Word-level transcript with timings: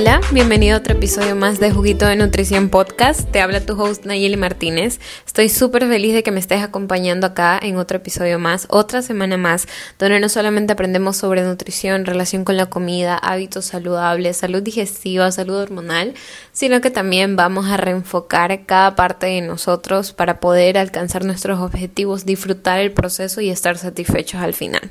Hola, 0.00 0.22
bienvenido 0.32 0.76
a 0.76 0.78
otro 0.78 0.94
episodio 0.94 1.36
más 1.36 1.60
de 1.60 1.72
Juguito 1.72 2.06
de 2.06 2.16
Nutrición 2.16 2.70
Podcast. 2.70 3.30
Te 3.30 3.42
habla 3.42 3.66
tu 3.66 3.78
host 3.78 4.06
Nayeli 4.06 4.38
Martínez. 4.38 4.98
Estoy 5.26 5.50
súper 5.50 5.86
feliz 5.86 6.14
de 6.14 6.22
que 6.22 6.30
me 6.30 6.40
estés 6.40 6.62
acompañando 6.62 7.26
acá 7.26 7.60
en 7.62 7.76
otro 7.76 7.98
episodio 7.98 8.38
más, 8.38 8.64
otra 8.70 9.02
semana 9.02 9.36
más, 9.36 9.68
donde 9.98 10.18
no 10.18 10.30
solamente 10.30 10.72
aprendemos 10.72 11.18
sobre 11.18 11.42
nutrición, 11.42 12.06
relación 12.06 12.46
con 12.46 12.56
la 12.56 12.64
comida, 12.64 13.18
hábitos 13.18 13.66
saludables, 13.66 14.38
salud 14.38 14.62
digestiva, 14.62 15.30
salud 15.32 15.56
hormonal, 15.56 16.14
sino 16.50 16.80
que 16.80 16.90
también 16.90 17.36
vamos 17.36 17.66
a 17.66 17.76
reenfocar 17.76 18.64
cada 18.64 18.96
parte 18.96 19.26
de 19.26 19.42
nosotros 19.42 20.14
para 20.14 20.40
poder 20.40 20.78
alcanzar 20.78 21.26
nuestros 21.26 21.60
objetivos, 21.60 22.24
disfrutar 22.24 22.80
el 22.80 22.92
proceso 22.92 23.42
y 23.42 23.50
estar 23.50 23.76
satisfechos 23.76 24.40
al 24.40 24.54
final. 24.54 24.90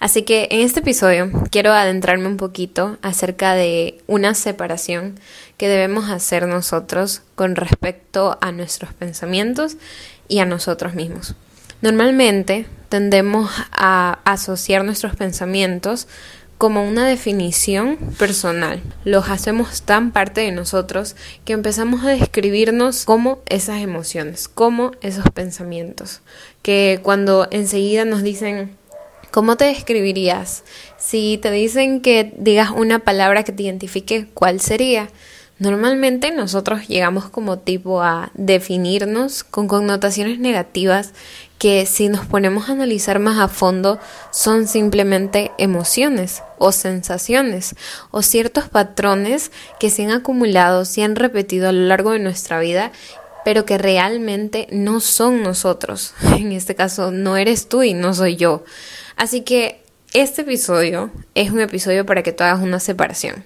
Así 0.00 0.22
que 0.22 0.48
en 0.50 0.60
este 0.60 0.80
episodio 0.80 1.30
quiero 1.50 1.72
adentrarme 1.72 2.26
un 2.26 2.36
poquito 2.36 2.98
acerca 3.02 3.54
de 3.54 3.98
una 4.06 4.34
separación 4.34 5.18
que 5.56 5.68
debemos 5.68 6.10
hacer 6.10 6.46
nosotros 6.46 7.22
con 7.34 7.56
respecto 7.56 8.38
a 8.40 8.52
nuestros 8.52 8.92
pensamientos 8.92 9.76
y 10.28 10.40
a 10.40 10.46
nosotros 10.46 10.94
mismos. 10.94 11.34
Normalmente 11.80 12.66
tendemos 12.88 13.50
a 13.72 14.18
asociar 14.24 14.84
nuestros 14.84 15.16
pensamientos 15.16 16.08
como 16.58 16.86
una 16.86 17.06
definición 17.06 17.98
personal. 18.18 18.80
Los 19.04 19.28
hacemos 19.28 19.82
tan 19.82 20.12
parte 20.12 20.40
de 20.40 20.52
nosotros 20.52 21.16
que 21.44 21.52
empezamos 21.52 22.04
a 22.04 22.10
describirnos 22.10 23.04
como 23.04 23.40
esas 23.46 23.82
emociones, 23.82 24.48
como 24.48 24.92
esos 25.00 25.28
pensamientos. 25.30 26.22
Que 26.62 27.00
cuando 27.02 27.48
enseguida 27.50 28.04
nos 28.04 28.22
dicen 28.22 28.76
¿Cómo 29.34 29.56
te 29.56 29.64
describirías? 29.64 30.62
Si 30.96 31.40
te 31.42 31.50
dicen 31.50 32.02
que 32.02 32.32
digas 32.38 32.70
una 32.70 33.00
palabra 33.00 33.42
que 33.42 33.50
te 33.50 33.64
identifique, 33.64 34.28
¿cuál 34.32 34.60
sería? 34.60 35.08
Normalmente 35.58 36.30
nosotros 36.30 36.86
llegamos 36.86 37.30
como 37.30 37.58
tipo 37.58 38.00
a 38.00 38.30
definirnos 38.34 39.42
con 39.42 39.66
connotaciones 39.66 40.38
negativas 40.38 41.14
que 41.58 41.84
si 41.84 42.08
nos 42.08 42.26
ponemos 42.26 42.68
a 42.68 42.72
analizar 42.72 43.18
más 43.18 43.40
a 43.40 43.48
fondo 43.48 43.98
son 44.30 44.68
simplemente 44.68 45.50
emociones 45.58 46.44
o 46.58 46.70
sensaciones 46.70 47.74
o 48.12 48.22
ciertos 48.22 48.68
patrones 48.68 49.50
que 49.80 49.90
se 49.90 50.04
han 50.04 50.12
acumulado, 50.12 50.84
se 50.84 51.02
han 51.02 51.16
repetido 51.16 51.68
a 51.68 51.72
lo 51.72 51.88
largo 51.88 52.12
de 52.12 52.20
nuestra 52.20 52.60
vida 52.60 52.92
pero 53.44 53.64
que 53.64 53.78
realmente 53.78 54.66
no 54.70 55.00
son 55.00 55.42
nosotros. 55.42 56.14
En 56.34 56.52
este 56.52 56.74
caso 56.74 57.10
no 57.10 57.36
eres 57.36 57.68
tú 57.68 57.82
y 57.82 57.94
no 57.94 58.14
soy 58.14 58.36
yo. 58.36 58.64
Así 59.16 59.42
que 59.42 59.82
este 60.12 60.42
episodio 60.42 61.10
es 61.34 61.50
un 61.50 61.60
episodio 61.60 62.04
para 62.06 62.22
que 62.22 62.32
tú 62.32 62.44
hagas 62.44 62.60
una 62.60 62.80
separación. 62.80 63.44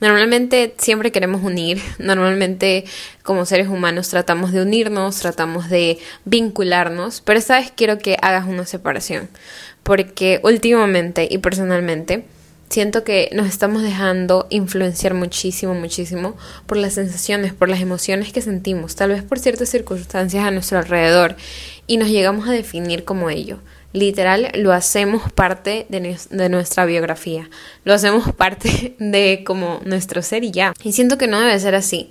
Normalmente 0.00 0.74
siempre 0.78 1.12
queremos 1.12 1.42
unir, 1.42 1.80
normalmente 1.98 2.84
como 3.22 3.44
seres 3.44 3.68
humanos 3.68 4.08
tratamos 4.08 4.52
de 4.52 4.62
unirnos, 4.62 5.18
tratamos 5.18 5.68
de 5.68 5.98
vincularnos, 6.24 7.20
pero 7.20 7.38
esta 7.38 7.58
vez 7.58 7.72
quiero 7.74 7.98
que 7.98 8.16
hagas 8.22 8.46
una 8.46 8.64
separación, 8.64 9.28
porque 9.82 10.40
últimamente 10.42 11.28
y 11.30 11.38
personalmente 11.38 12.24
siento 12.70 13.02
que 13.04 13.28
nos 13.32 13.48
estamos 13.48 13.82
dejando 13.82 14.46
influenciar 14.48 15.12
muchísimo, 15.12 15.74
muchísimo 15.74 16.36
por 16.66 16.78
las 16.78 16.94
sensaciones, 16.94 17.52
por 17.52 17.68
las 17.68 17.80
emociones 17.80 18.32
que 18.32 18.40
sentimos, 18.40 18.94
tal 18.94 19.10
vez 19.10 19.22
por 19.22 19.40
ciertas 19.40 19.68
circunstancias 19.68 20.44
a 20.44 20.50
nuestro 20.52 20.78
alrededor, 20.78 21.36
y 21.86 21.96
nos 21.96 22.08
llegamos 22.08 22.48
a 22.48 22.52
definir 22.52 23.04
como 23.04 23.28
ello. 23.28 23.58
Literal, 23.92 24.52
lo 24.54 24.72
hacemos 24.72 25.32
parte 25.32 25.86
de, 25.88 26.16
de, 26.30 26.48
nuestra 26.48 26.84
biografía. 26.84 27.50
Lo 27.84 27.92
hacemos 27.92 28.32
parte 28.36 28.94
de 29.00 29.42
como 29.44 29.80
nuestro 29.84 30.22
ser 30.22 30.44
y 30.44 30.52
ya. 30.52 30.72
Y 30.84 30.92
siento 30.92 31.18
que 31.18 31.26
no 31.26 31.40
debe 31.40 31.58
ser 31.58 31.74
así. 31.74 32.08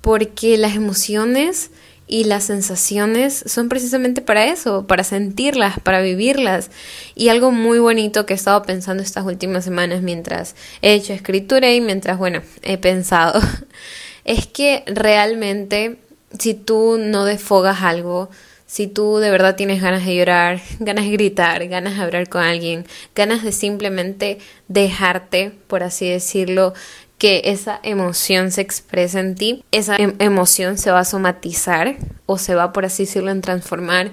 Porque 0.00 0.56
las 0.56 0.76
emociones 0.76 1.72
y 2.08 2.24
las 2.24 2.44
sensaciones 2.44 3.44
son 3.46 3.68
precisamente 3.68 4.22
para 4.22 4.46
eso, 4.46 4.86
para 4.86 5.04
sentirlas, 5.04 5.78
para 5.78 6.00
vivirlas. 6.00 6.70
Y 7.14 7.28
algo 7.28 7.52
muy 7.52 7.78
bonito 7.78 8.24
que 8.24 8.32
he 8.32 8.36
estado 8.36 8.62
pensando 8.62 9.02
estas 9.02 9.26
últimas 9.26 9.64
semanas 9.64 10.02
mientras 10.02 10.56
he 10.80 10.94
hecho 10.94 11.12
escritura 11.12 11.70
y 11.70 11.80
mientras, 11.82 12.18
bueno, 12.18 12.40
he 12.62 12.78
pensado, 12.78 13.40
es 14.24 14.46
que 14.46 14.82
realmente 14.86 15.98
si 16.38 16.54
tú 16.54 16.96
no 16.98 17.26
desfogas 17.26 17.82
algo, 17.82 18.30
si 18.66 18.86
tú 18.86 19.16
de 19.16 19.30
verdad 19.30 19.56
tienes 19.56 19.80
ganas 19.80 20.04
de 20.04 20.16
llorar, 20.16 20.60
ganas 20.78 21.04
de 21.04 21.10
gritar, 21.12 21.66
ganas 21.68 21.96
de 21.96 22.02
hablar 22.02 22.28
con 22.28 22.42
alguien, 22.42 22.86
ganas 23.14 23.42
de 23.42 23.52
simplemente 23.52 24.38
dejarte, 24.68 25.52
por 25.66 25.82
así 25.82 26.08
decirlo, 26.08 26.74
que 27.18 27.42
esa 27.44 27.80
emoción 27.82 28.50
se 28.52 28.60
exprese 28.60 29.18
en 29.18 29.34
ti, 29.34 29.64
esa 29.72 29.96
em 29.96 30.14
emoción 30.20 30.78
se 30.78 30.90
va 30.90 31.00
a 31.00 31.04
somatizar 31.04 31.96
o 32.26 32.38
se 32.38 32.54
va, 32.54 32.72
por 32.72 32.84
así 32.84 33.04
decirlo, 33.04 33.30
en 33.30 33.40
transformar 33.40 34.12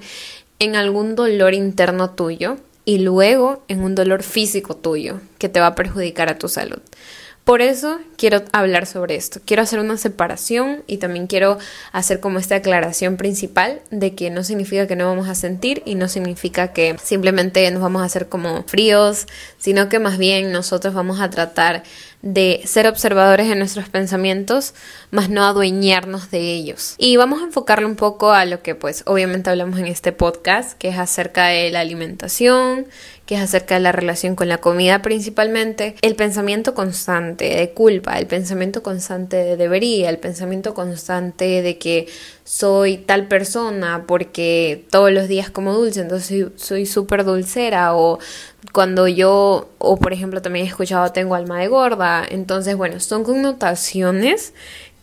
en 0.59 0.75
algún 0.75 1.15
dolor 1.15 1.53
interno 1.53 2.09
tuyo 2.11 2.57
y 2.83 2.99
luego 2.99 3.63
en 3.67 3.83
un 3.83 3.95
dolor 3.95 4.23
físico 4.23 4.75
tuyo 4.75 5.19
que 5.37 5.49
te 5.49 5.59
va 5.59 5.67
a 5.67 5.75
perjudicar 5.75 6.29
a 6.29 6.37
tu 6.37 6.47
salud. 6.49 6.79
Por 7.45 7.61
eso 7.61 7.99
quiero 8.17 8.41
hablar 8.53 8.87
sobre 8.87 9.15
esto. 9.15 9.39
Quiero 9.45 9.61
hacer 9.61 9.77
una 9.77 9.97
separación 9.97 10.81
y 10.87 10.97
también 10.97 11.27
quiero 11.27 11.59
hacer 11.91 12.19
como 12.19 12.39
esta 12.39 12.55
aclaración 12.55 13.17
principal 13.17 13.81
de 13.91 14.15
que 14.15 14.31
no 14.31 14.43
significa 14.43 14.87
que 14.87 14.95
no 14.95 15.05
vamos 15.05 15.29
a 15.29 15.35
sentir 15.35 15.83
y 15.85 15.93
no 15.93 16.07
significa 16.07 16.73
que 16.73 16.95
simplemente 17.03 17.69
nos 17.69 17.83
vamos 17.83 18.01
a 18.01 18.05
hacer 18.05 18.29
como 18.29 18.63
fríos, 18.63 19.27
sino 19.59 19.89
que 19.89 19.99
más 19.99 20.17
bien 20.17 20.51
nosotros 20.51 20.95
vamos 20.95 21.21
a 21.21 21.29
tratar 21.29 21.83
de 22.25 22.61
ser 22.65 22.87
observadores 22.87 23.47
de 23.47 23.55
nuestros 23.55 23.87
pensamientos, 23.87 24.73
más 25.11 25.29
no 25.29 25.45
adueñarnos 25.45 26.31
de 26.31 26.39
ellos. 26.39 26.95
Y 26.97 27.17
vamos 27.17 27.43
a 27.43 27.45
enfocarle 27.45 27.85
un 27.85 27.95
poco 27.95 28.31
a 28.31 28.45
lo 28.45 28.63
que 28.63 28.73
pues 28.73 29.03
obviamente 29.05 29.51
hablamos 29.51 29.77
en 29.77 29.85
este 29.85 30.11
podcast, 30.11 30.75
que 30.75 30.89
es 30.89 30.97
acerca 30.97 31.45
de 31.45 31.69
la 31.69 31.81
alimentación, 31.81 32.87
que 33.27 33.35
es 33.35 33.41
acerca 33.41 33.75
de 33.75 33.81
la 33.81 33.91
relación 33.91 34.35
con 34.35 34.49
la 34.49 34.57
comida 34.57 35.03
principalmente, 35.03 35.95
el 36.01 36.15
pensamiento 36.15 36.73
constante 36.73 37.55
de 37.55 37.71
culpa, 37.71 38.17
el 38.17 38.25
pensamiento 38.25 38.81
constante 38.81 39.37
de 39.37 39.55
debería, 39.55 40.09
el 40.09 40.17
pensamiento 40.17 40.73
constante 40.73 41.61
de 41.61 41.77
que 41.77 42.07
soy 42.43 42.97
tal 42.97 43.27
persona 43.27 44.05
porque 44.07 44.85
todos 44.89 45.11
los 45.11 45.27
días 45.27 45.51
como 45.51 45.73
dulce, 45.73 46.01
entonces 46.01 46.47
soy 46.55 46.85
súper 46.87 47.23
dulcera 47.23 47.95
o 47.95 48.17
cuando 48.71 49.07
yo, 49.07 49.69
o 49.77 49.97
por 49.97 50.13
ejemplo 50.13 50.41
también 50.41 50.65
he 50.65 50.69
escuchado 50.69 51.11
tengo 51.11 51.35
alma 51.35 51.59
de 51.59 51.67
gorda, 51.67 52.25
entonces 52.29 52.75
bueno, 52.75 52.99
son 52.99 53.23
connotaciones 53.23 54.53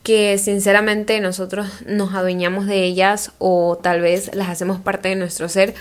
que 0.03 0.39
sinceramente 0.39 1.21
nosotros 1.21 1.69
nos 1.87 2.15
adueñamos 2.15 2.67
de 2.67 2.83
ellas 2.83 3.33
o 3.39 3.79
tal 3.81 4.01
vez 4.01 4.35
las 4.35 4.49
hacemos 4.49 4.81
parte 4.81 5.09
de 5.09 5.17
nuestro 5.17 5.49
ser 5.49 5.75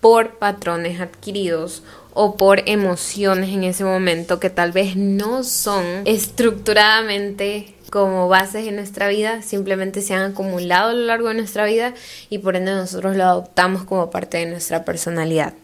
por 0.00 0.38
patrones 0.38 1.00
adquiridos 1.00 1.82
o 2.14 2.36
por 2.36 2.68
emociones 2.68 3.50
en 3.50 3.64
ese 3.64 3.84
momento 3.84 4.40
que 4.40 4.50
tal 4.50 4.72
vez 4.72 4.96
no 4.96 5.44
son 5.44 5.84
estructuradamente 6.04 7.74
como 7.90 8.28
bases 8.28 8.66
en 8.66 8.76
nuestra 8.76 9.08
vida, 9.08 9.42
simplemente 9.42 10.02
se 10.02 10.14
han 10.14 10.32
acumulado 10.32 10.90
a 10.90 10.94
lo 10.94 11.06
largo 11.06 11.28
de 11.28 11.34
nuestra 11.34 11.64
vida 11.64 11.94
y 12.28 12.38
por 12.38 12.56
ende 12.56 12.72
nosotros 12.72 13.16
lo 13.16 13.24
adoptamos 13.24 13.84
como 13.84 14.10
parte 14.10 14.38
de 14.38 14.46
nuestra 14.46 14.84
personalidad. 14.84 15.54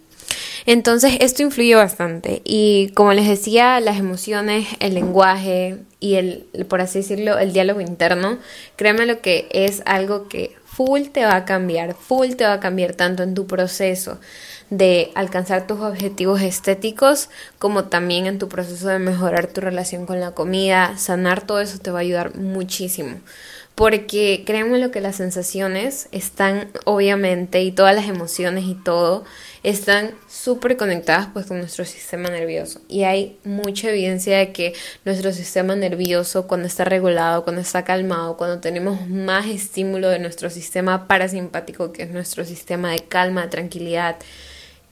Entonces 0.66 1.18
esto 1.20 1.42
influye 1.42 1.74
bastante 1.74 2.40
y 2.44 2.90
como 2.94 3.12
les 3.12 3.28
decía, 3.28 3.80
las 3.80 3.98
emociones, 3.98 4.66
el 4.80 4.94
lenguaje 4.94 5.78
y 6.00 6.14
el, 6.14 6.46
por 6.68 6.80
así 6.80 7.00
decirlo, 7.00 7.38
el 7.38 7.52
diálogo 7.52 7.80
interno, 7.80 8.38
créeme 8.76 9.04
lo 9.04 9.20
que 9.20 9.46
es 9.52 9.82
algo 9.84 10.28
que 10.28 10.56
full 10.64 11.02
te 11.12 11.24
va 11.24 11.36
a 11.36 11.44
cambiar, 11.44 11.94
full 11.94 12.30
te 12.34 12.44
va 12.44 12.54
a 12.54 12.60
cambiar 12.60 12.94
tanto 12.94 13.22
en 13.22 13.34
tu 13.34 13.46
proceso 13.46 14.18
de 14.70 15.12
alcanzar 15.14 15.66
tus 15.66 15.80
objetivos 15.80 16.40
estéticos 16.40 17.28
como 17.58 17.84
también 17.84 18.26
en 18.26 18.38
tu 18.38 18.48
proceso 18.48 18.88
de 18.88 18.98
mejorar 18.98 19.46
tu 19.46 19.60
relación 19.60 20.06
con 20.06 20.18
la 20.18 20.32
comida, 20.32 20.96
sanar 20.96 21.46
todo 21.46 21.60
eso 21.60 21.78
te 21.78 21.90
va 21.90 21.98
a 21.98 22.02
ayudar 22.02 22.36
muchísimo. 22.36 23.20
Porque 23.74 24.44
créanme 24.46 24.78
lo 24.78 24.92
que 24.92 25.00
las 25.00 25.16
sensaciones 25.16 26.08
están 26.12 26.70
obviamente 26.84 27.62
y 27.62 27.72
todas 27.72 27.94
las 27.94 28.06
emociones 28.06 28.64
y 28.64 28.74
todo 28.74 29.24
están 29.64 30.14
súper 30.28 30.76
conectadas 30.76 31.28
pues 31.32 31.46
con 31.46 31.58
nuestro 31.58 31.86
sistema 31.86 32.28
nervioso 32.28 32.82
y 32.86 33.04
hay 33.04 33.38
mucha 33.44 33.88
evidencia 33.88 34.36
de 34.36 34.52
que 34.52 34.74
nuestro 35.06 35.32
sistema 35.32 35.74
nervioso 35.74 36.46
cuando 36.46 36.68
está 36.68 36.84
regulado, 36.84 37.44
cuando 37.44 37.62
está 37.62 37.82
calmado, 37.82 38.36
cuando 38.36 38.60
tenemos 38.60 39.08
más 39.08 39.46
estímulo 39.46 40.10
de 40.10 40.18
nuestro 40.18 40.50
sistema 40.50 41.08
parasimpático 41.08 41.92
que 41.92 42.02
es 42.02 42.10
nuestro 42.10 42.44
sistema 42.44 42.92
de 42.92 43.00
calma, 43.00 43.48
tranquilidad, 43.48 44.16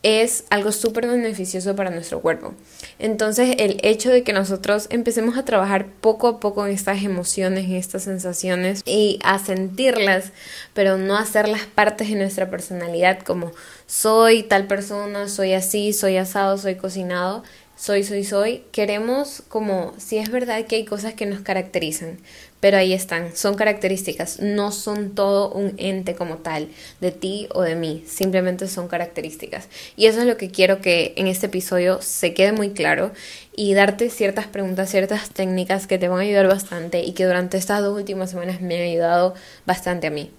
es 0.03 0.45
algo 0.51 0.73
súper 0.73 1.07
beneficioso 1.07 1.77
para 1.77 1.91
nuestro 1.91 2.21
cuerpo. 2.21 2.55
Entonces 2.99 3.55
el 3.59 3.79
hecho 3.83 4.11
de 4.11 4.25
que 4.25 4.33
nosotros 4.33 4.89
empecemos 4.91 5.37
a 5.37 5.45
trabajar 5.45 5.87
poco 6.01 6.29
a 6.29 6.41
poco 6.41 6.67
en 6.67 6.73
estas 6.73 7.05
emociones, 7.05 7.67
en 7.67 7.77
estas 7.77 8.05
sensaciones 8.05 8.83
y 8.85 9.19
a 9.23 9.39
sentirlas, 9.39 10.33
pero 10.75 10.99
no 10.99 11.17
hacerlas 11.17 11.63
partes 11.67 12.09
de 12.09 12.17
nuestra 12.17 12.51
personalidad 12.51 13.21
como 13.21 13.53
soy 13.93 14.43
tal 14.43 14.67
persona, 14.67 15.29
soy 15.29 15.53
así, 15.53 15.93
soy 15.93 16.17
asado, 16.17 16.57
soy 16.57 16.77
cocinado, 16.77 17.43
soy, 17.77 18.05
soy, 18.05 18.25
soy, 18.25 18.65
queremos 18.73 19.43
como, 19.49 19.93
si 19.99 20.17
es 20.17 20.31
verdad 20.31 20.65
que 20.65 20.77
hay 20.77 20.87
cosas 20.87 21.13
que 21.13 21.27
nos 21.27 21.43
caracterizan, 21.43 22.17
pero 22.59 22.79
ahí 22.79 22.95
están, 22.95 23.37
son 23.37 23.55
características, 23.55 24.41
no 24.41 24.73
son 24.73 25.15
todo 25.15 25.53
un 25.53 25.75
ente 25.77 26.15
como 26.15 26.39
tal, 26.39 26.69
de 27.03 27.11
ti 27.11 27.49
o 27.53 27.61
de 27.61 27.75
mí, 27.75 28.03
simplemente 28.07 28.67
son 28.67 28.89
características. 28.89 29.69
Y 29.95 30.07
eso 30.07 30.21
es 30.21 30.27
lo 30.27 30.39
que 30.39 30.51
quiero 30.51 30.81
que 30.81 31.13
en 31.19 31.27
este 31.27 31.47
episodio 31.47 32.01
se 32.01 32.33
quede 32.33 32.53
muy 32.53 32.71
claro 32.71 33.13
y 33.55 33.75
darte 33.75 34.09
ciertas 34.09 34.47
preguntas, 34.47 34.89
ciertas 34.89 35.29
técnicas 35.29 35.87
que 35.87 35.99
te 35.99 36.09
van 36.09 36.21
a 36.21 36.23
ayudar 36.23 36.49
bastante 36.49 37.03
y 37.05 37.13
que 37.13 37.27
durante 37.27 37.59
estas 37.59 37.83
dos 37.83 37.95
últimas 37.95 38.31
semanas 38.31 38.63
me 38.63 38.77
han 38.77 38.89
ayudado 38.89 39.35
bastante 39.67 40.07
a 40.07 40.11
mí. 40.11 40.31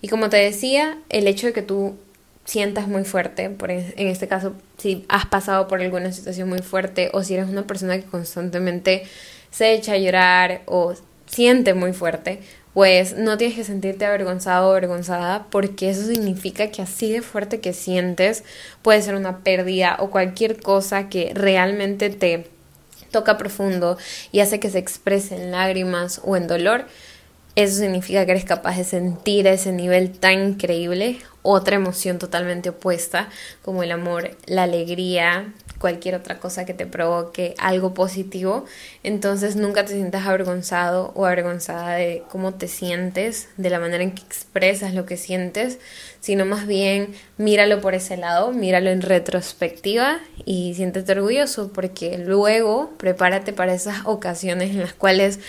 Y 0.00 0.06
como 0.06 0.28
te 0.28 0.36
decía, 0.36 0.98
el 1.08 1.26
hecho 1.26 1.48
de 1.48 1.52
que 1.52 1.62
tú 1.62 1.96
sientas 2.44 2.88
muy 2.88 3.04
fuerte, 3.04 3.50
por 3.50 3.70
en 3.70 3.92
este 3.96 4.28
caso, 4.28 4.54
si 4.78 5.04
has 5.08 5.26
pasado 5.26 5.68
por 5.68 5.80
alguna 5.80 6.12
situación 6.12 6.48
muy 6.48 6.60
fuerte 6.60 7.10
o 7.12 7.22
si 7.22 7.34
eres 7.34 7.48
una 7.48 7.66
persona 7.66 7.98
que 7.98 8.04
constantemente 8.04 9.04
se 9.50 9.74
echa 9.74 9.92
a 9.92 9.98
llorar 9.98 10.62
o 10.66 10.94
siente 11.26 11.74
muy 11.74 11.92
fuerte, 11.92 12.40
pues 12.74 13.16
no 13.16 13.36
tienes 13.36 13.56
que 13.56 13.64
sentirte 13.64 14.06
avergonzado 14.06 14.68
o 14.68 14.70
avergonzada 14.72 15.46
porque 15.50 15.90
eso 15.90 16.06
significa 16.06 16.70
que 16.70 16.82
así 16.82 17.12
de 17.12 17.22
fuerte 17.22 17.60
que 17.60 17.72
sientes 17.72 18.44
puede 18.80 19.02
ser 19.02 19.14
una 19.14 19.38
pérdida 19.40 19.96
o 20.00 20.10
cualquier 20.10 20.60
cosa 20.60 21.08
que 21.08 21.32
realmente 21.34 22.10
te 22.10 22.46
toca 23.10 23.36
profundo 23.36 23.98
y 24.32 24.40
hace 24.40 24.58
que 24.58 24.70
se 24.70 24.78
exprese 24.78 25.36
en 25.36 25.52
lágrimas 25.52 26.20
o 26.24 26.36
en 26.36 26.46
dolor 26.46 26.86
eso 27.54 27.78
significa 27.78 28.24
que 28.24 28.32
eres 28.32 28.44
capaz 28.44 28.78
de 28.78 28.84
sentir 28.84 29.46
a 29.46 29.52
ese 29.52 29.72
nivel 29.72 30.10
tan 30.12 30.50
increíble 30.50 31.18
otra 31.42 31.76
emoción 31.76 32.18
totalmente 32.18 32.70
opuesta 32.70 33.28
como 33.62 33.82
el 33.82 33.90
amor, 33.90 34.30
la 34.46 34.62
alegría, 34.62 35.52
cualquier 35.78 36.14
otra 36.14 36.38
cosa 36.38 36.64
que 36.64 36.72
te 36.72 36.86
provoque 36.86 37.54
algo 37.58 37.92
positivo. 37.92 38.64
Entonces 39.02 39.56
nunca 39.56 39.84
te 39.84 39.94
sientas 39.94 40.24
avergonzado 40.24 41.12
o 41.16 41.26
avergonzada 41.26 41.96
de 41.96 42.22
cómo 42.30 42.54
te 42.54 42.68
sientes, 42.68 43.48
de 43.56 43.68
la 43.70 43.80
manera 43.80 44.04
en 44.04 44.12
que 44.12 44.22
expresas 44.22 44.94
lo 44.94 45.04
que 45.04 45.16
sientes, 45.16 45.80
sino 46.20 46.46
más 46.46 46.68
bien 46.68 47.12
míralo 47.36 47.80
por 47.80 47.94
ese 47.94 48.16
lado, 48.16 48.52
míralo 48.52 48.90
en 48.90 49.02
retrospectiva 49.02 50.20
y 50.44 50.74
siéntete 50.76 51.12
orgulloso 51.12 51.72
porque 51.72 52.16
luego 52.16 52.92
prepárate 52.96 53.52
para 53.52 53.74
esas 53.74 54.06
ocasiones 54.06 54.70
en 54.70 54.80
las 54.80 54.94
cuales 54.94 55.40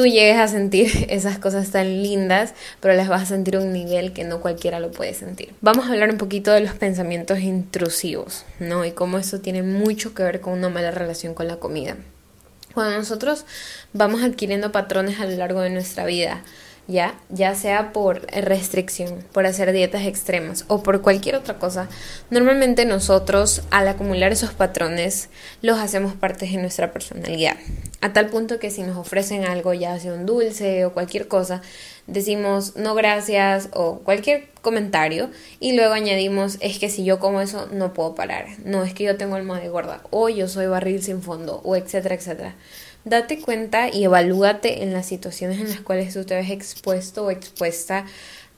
tú 0.00 0.06
llegues 0.06 0.38
a 0.38 0.48
sentir 0.48 1.06
esas 1.10 1.38
cosas 1.38 1.70
tan 1.70 2.02
lindas, 2.02 2.54
pero 2.80 2.94
las 2.94 3.08
vas 3.08 3.22
a 3.22 3.26
sentir 3.26 3.56
a 3.56 3.60
un 3.60 3.72
nivel 3.72 4.14
que 4.14 4.24
no 4.24 4.40
cualquiera 4.40 4.80
lo 4.80 4.90
puede 4.90 5.12
sentir. 5.12 5.52
Vamos 5.60 5.86
a 5.86 5.92
hablar 5.92 6.08
un 6.10 6.16
poquito 6.16 6.52
de 6.52 6.60
los 6.60 6.72
pensamientos 6.72 7.40
intrusivos, 7.40 8.44
¿no? 8.58 8.86
Y 8.86 8.92
cómo 8.92 9.18
eso 9.18 9.40
tiene 9.40 9.62
mucho 9.62 10.14
que 10.14 10.22
ver 10.22 10.40
con 10.40 10.54
una 10.54 10.70
mala 10.70 10.90
relación 10.90 11.34
con 11.34 11.48
la 11.48 11.56
comida. 11.56 11.96
Cuando 12.72 12.96
nosotros 12.96 13.44
vamos 13.92 14.22
adquiriendo 14.22 14.72
patrones 14.72 15.20
a 15.20 15.26
lo 15.26 15.36
largo 15.36 15.60
de 15.60 15.68
nuestra 15.68 16.06
vida, 16.06 16.44
ya, 16.90 17.14
ya 17.28 17.54
sea 17.54 17.92
por 17.92 18.26
restricción, 18.32 19.24
por 19.32 19.46
hacer 19.46 19.72
dietas 19.72 20.06
extremas 20.06 20.64
o 20.68 20.82
por 20.82 21.00
cualquier 21.00 21.36
otra 21.36 21.58
cosa, 21.58 21.88
normalmente 22.30 22.84
nosotros 22.84 23.62
al 23.70 23.88
acumular 23.88 24.32
esos 24.32 24.52
patrones 24.52 25.28
los 25.62 25.78
hacemos 25.78 26.14
parte 26.14 26.46
de 26.46 26.56
nuestra 26.56 26.92
personalidad. 26.92 27.56
A 28.00 28.12
tal 28.12 28.26
punto 28.26 28.58
que 28.58 28.70
si 28.70 28.82
nos 28.82 28.96
ofrecen 28.96 29.44
algo, 29.44 29.74
ya 29.74 29.98
sea 29.98 30.14
un 30.14 30.26
dulce 30.26 30.84
o 30.84 30.92
cualquier 30.92 31.28
cosa, 31.28 31.62
decimos 32.06 32.76
no 32.76 32.94
gracias 32.94 33.68
o 33.72 34.00
cualquier 34.00 34.48
comentario 34.62 35.30
y 35.60 35.76
luego 35.76 35.94
añadimos 35.94 36.58
es 36.60 36.78
que 36.78 36.90
si 36.90 37.04
yo 37.04 37.18
como 37.18 37.40
eso 37.40 37.68
no 37.72 37.92
puedo 37.92 38.14
parar, 38.14 38.46
no 38.64 38.82
es 38.82 38.94
que 38.94 39.04
yo 39.04 39.16
tengo 39.16 39.36
alma 39.36 39.60
de 39.60 39.68
gorda 39.68 40.02
o 40.10 40.28
yo 40.28 40.48
soy 40.48 40.66
barril 40.66 41.02
sin 41.02 41.22
fondo 41.22 41.60
o 41.64 41.76
etcétera, 41.76 42.14
etcétera. 42.14 42.54
Date 43.04 43.40
cuenta 43.40 43.88
y 43.88 44.04
evalúate 44.04 44.82
en 44.82 44.92
las 44.92 45.06
situaciones 45.06 45.58
en 45.58 45.68
las 45.70 45.80
cuales 45.80 46.12
tú 46.12 46.24
te 46.24 46.34
ves 46.34 46.50
expuesto 46.50 47.24
o 47.24 47.30
expuesta 47.30 48.04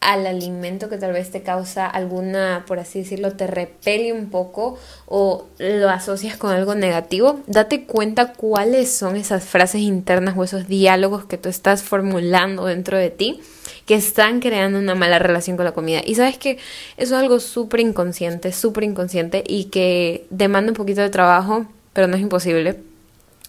al 0.03 0.27
alimento 0.27 0.89
que 0.89 0.99
tal 0.99 1.13
vez 1.13 1.31
te 1.31 1.43
causa 1.43 1.87
alguna, 1.87 2.65
por 2.67 2.81
así 2.81 2.99
decirlo, 2.99 3.37
te 3.37 3.47
repele 3.47 4.13
un 4.13 4.31
poco 4.31 4.77
o 5.07 5.47
lo 5.59 5.89
asocias 5.89 6.37
con 6.37 6.51
algo 6.51 6.75
negativo, 6.75 7.39
date 7.47 7.85
cuenta 7.85 8.33
cuáles 8.33 8.91
son 8.93 9.15
esas 9.15 9.45
frases 9.45 9.81
internas 9.83 10.35
o 10.37 10.43
esos 10.43 10.67
diálogos 10.67 11.25
que 11.27 11.39
tú 11.39 11.49
estás 11.49 11.85
formulando 11.85 12.65
dentro 12.65 12.99
de 12.99 13.11
ti 13.11 13.41
que 13.87 13.95
están 13.95 14.41
creando 14.41 14.81
una 14.81 14.97
mala 14.97 15.21
relación 15.21 15.57
con 15.57 15.65
la 15.65 15.73
comida. 15.73 16.01
Y 16.05 16.17
sabes 16.17 16.37
que 16.37 16.59
eso 16.97 17.15
es 17.15 17.21
algo 17.21 17.39
súper 17.39 17.79
inconsciente, 17.79 18.53
súper 18.53 18.85
inconsciente 18.85 19.45
y 19.47 19.67
que 19.67 20.27
demanda 20.31 20.73
un 20.73 20.77
poquito 20.77 21.01
de 21.01 21.11
trabajo, 21.11 21.67
pero 21.93 22.09
no 22.09 22.17
es 22.17 22.23
imposible 22.23 22.77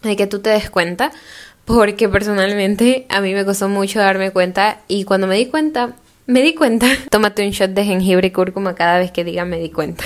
de 0.03 0.15
que 0.15 0.27
tú 0.27 0.39
te 0.39 0.50
des 0.50 0.69
cuenta, 0.69 1.11
porque 1.65 2.09
personalmente 2.09 3.05
a 3.09 3.21
mí 3.21 3.33
me 3.33 3.45
costó 3.45 3.69
mucho 3.69 4.00
darme 4.00 4.31
cuenta 4.31 4.81
y 4.88 5.05
cuando 5.05 5.27
me 5.27 5.38
di 5.38 5.47
cuenta, 5.47 5.95
me 6.25 6.41
di 6.41 6.53
cuenta, 6.53 6.88
tómate 7.09 7.45
un 7.45 7.51
shot 7.51 7.71
de 7.71 7.85
jengibre 7.85 8.27
y 8.27 8.31
cúrcuma 8.31 8.75
cada 8.75 9.00
vez 9.00 9.11
que 9.11 9.23
diga 9.23 9.45
me 9.45 9.59
di 9.59 9.69
cuenta. 9.69 10.03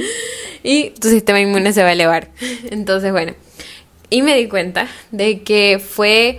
y 0.62 0.90
tu 0.90 1.08
sistema 1.08 1.40
inmune 1.40 1.72
se 1.72 1.82
va 1.82 1.90
a 1.90 1.92
elevar. 1.92 2.28
Entonces, 2.70 3.12
bueno, 3.12 3.34
y 4.10 4.22
me 4.22 4.36
di 4.36 4.48
cuenta 4.48 4.88
de 5.10 5.42
que 5.42 5.78
fue 5.78 6.38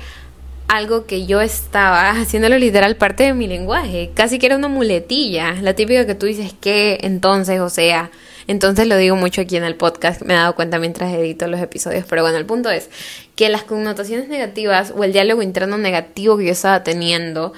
algo 0.67 1.05
que 1.05 1.25
yo 1.25 1.39
estaba 1.39 2.09
haciéndolo 2.11 2.57
literal 2.57 2.97
parte 2.97 3.23
de 3.23 3.33
mi 3.33 3.47
lenguaje, 3.47 4.11
casi 4.13 4.37
que 4.37 4.47
era 4.47 4.57
una 4.57 4.67
muletilla, 4.67 5.53
la 5.61 5.73
típica 5.73 6.05
que 6.05 6.15
tú 6.15 6.25
dices 6.25 6.53
que 6.59 6.99
entonces, 7.01 7.61
o 7.61 7.69
sea, 7.69 8.11
entonces 8.47 8.87
lo 8.87 8.95
digo 8.95 9.15
mucho 9.15 9.41
aquí 9.41 9.57
en 9.57 9.65
el 9.65 9.75
podcast, 9.75 10.21
me 10.21 10.33
he 10.33 10.37
dado 10.37 10.55
cuenta 10.55 10.79
mientras 10.79 11.13
edito 11.13 11.47
los 11.47 11.59
episodios, 11.59 12.05
pero 12.09 12.21
bueno, 12.21 12.37
el 12.37 12.45
punto 12.45 12.69
es 12.69 12.89
que 13.35 13.49
las 13.49 13.63
connotaciones 13.63 14.29
negativas 14.29 14.93
o 14.95 15.03
el 15.03 15.11
diálogo 15.11 15.41
interno 15.41 15.77
negativo 15.77 16.37
que 16.37 16.45
yo 16.45 16.51
estaba 16.53 16.81
teniendo, 16.83 17.51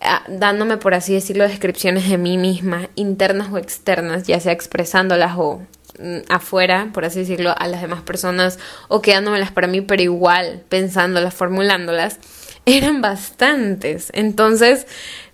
ah, 0.00 0.22
dándome, 0.28 0.76
por 0.76 0.94
así 0.94 1.12
decirlo, 1.12 1.42
descripciones 1.42 2.08
de 2.08 2.18
mí 2.18 2.38
misma, 2.38 2.88
internas 2.94 3.52
o 3.52 3.58
externas, 3.58 4.28
ya 4.28 4.38
sea 4.38 4.52
expresándolas 4.52 5.32
o 5.36 5.60
mm, 5.98 6.18
afuera, 6.28 6.90
por 6.94 7.04
así 7.04 7.18
decirlo, 7.18 7.52
a 7.58 7.66
las 7.66 7.82
demás 7.82 8.02
personas 8.02 8.60
o 8.86 9.02
quedándomelas 9.02 9.50
para 9.50 9.66
mí, 9.66 9.80
pero 9.80 10.02
igual 10.02 10.62
pensándolas, 10.68 11.34
formulándolas, 11.34 12.18
eran 12.64 13.00
bastantes. 13.02 14.10
Entonces, 14.14 14.86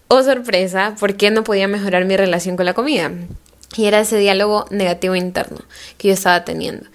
oh 0.08 0.22
sorpresa, 0.22 0.94
¿por 0.98 1.16
qué 1.16 1.30
no 1.30 1.44
podía 1.44 1.68
mejorar 1.68 2.06
mi 2.06 2.16
relación 2.16 2.56
con 2.56 2.64
la 2.64 2.72
comida? 2.72 3.10
Y 3.76 3.86
era 3.86 4.00
ese 4.00 4.18
diálogo 4.18 4.66
negativo 4.70 5.14
interno 5.14 5.58
que 5.98 6.08
yo 6.08 6.14
estaba 6.14 6.44
teniendo. 6.44 6.86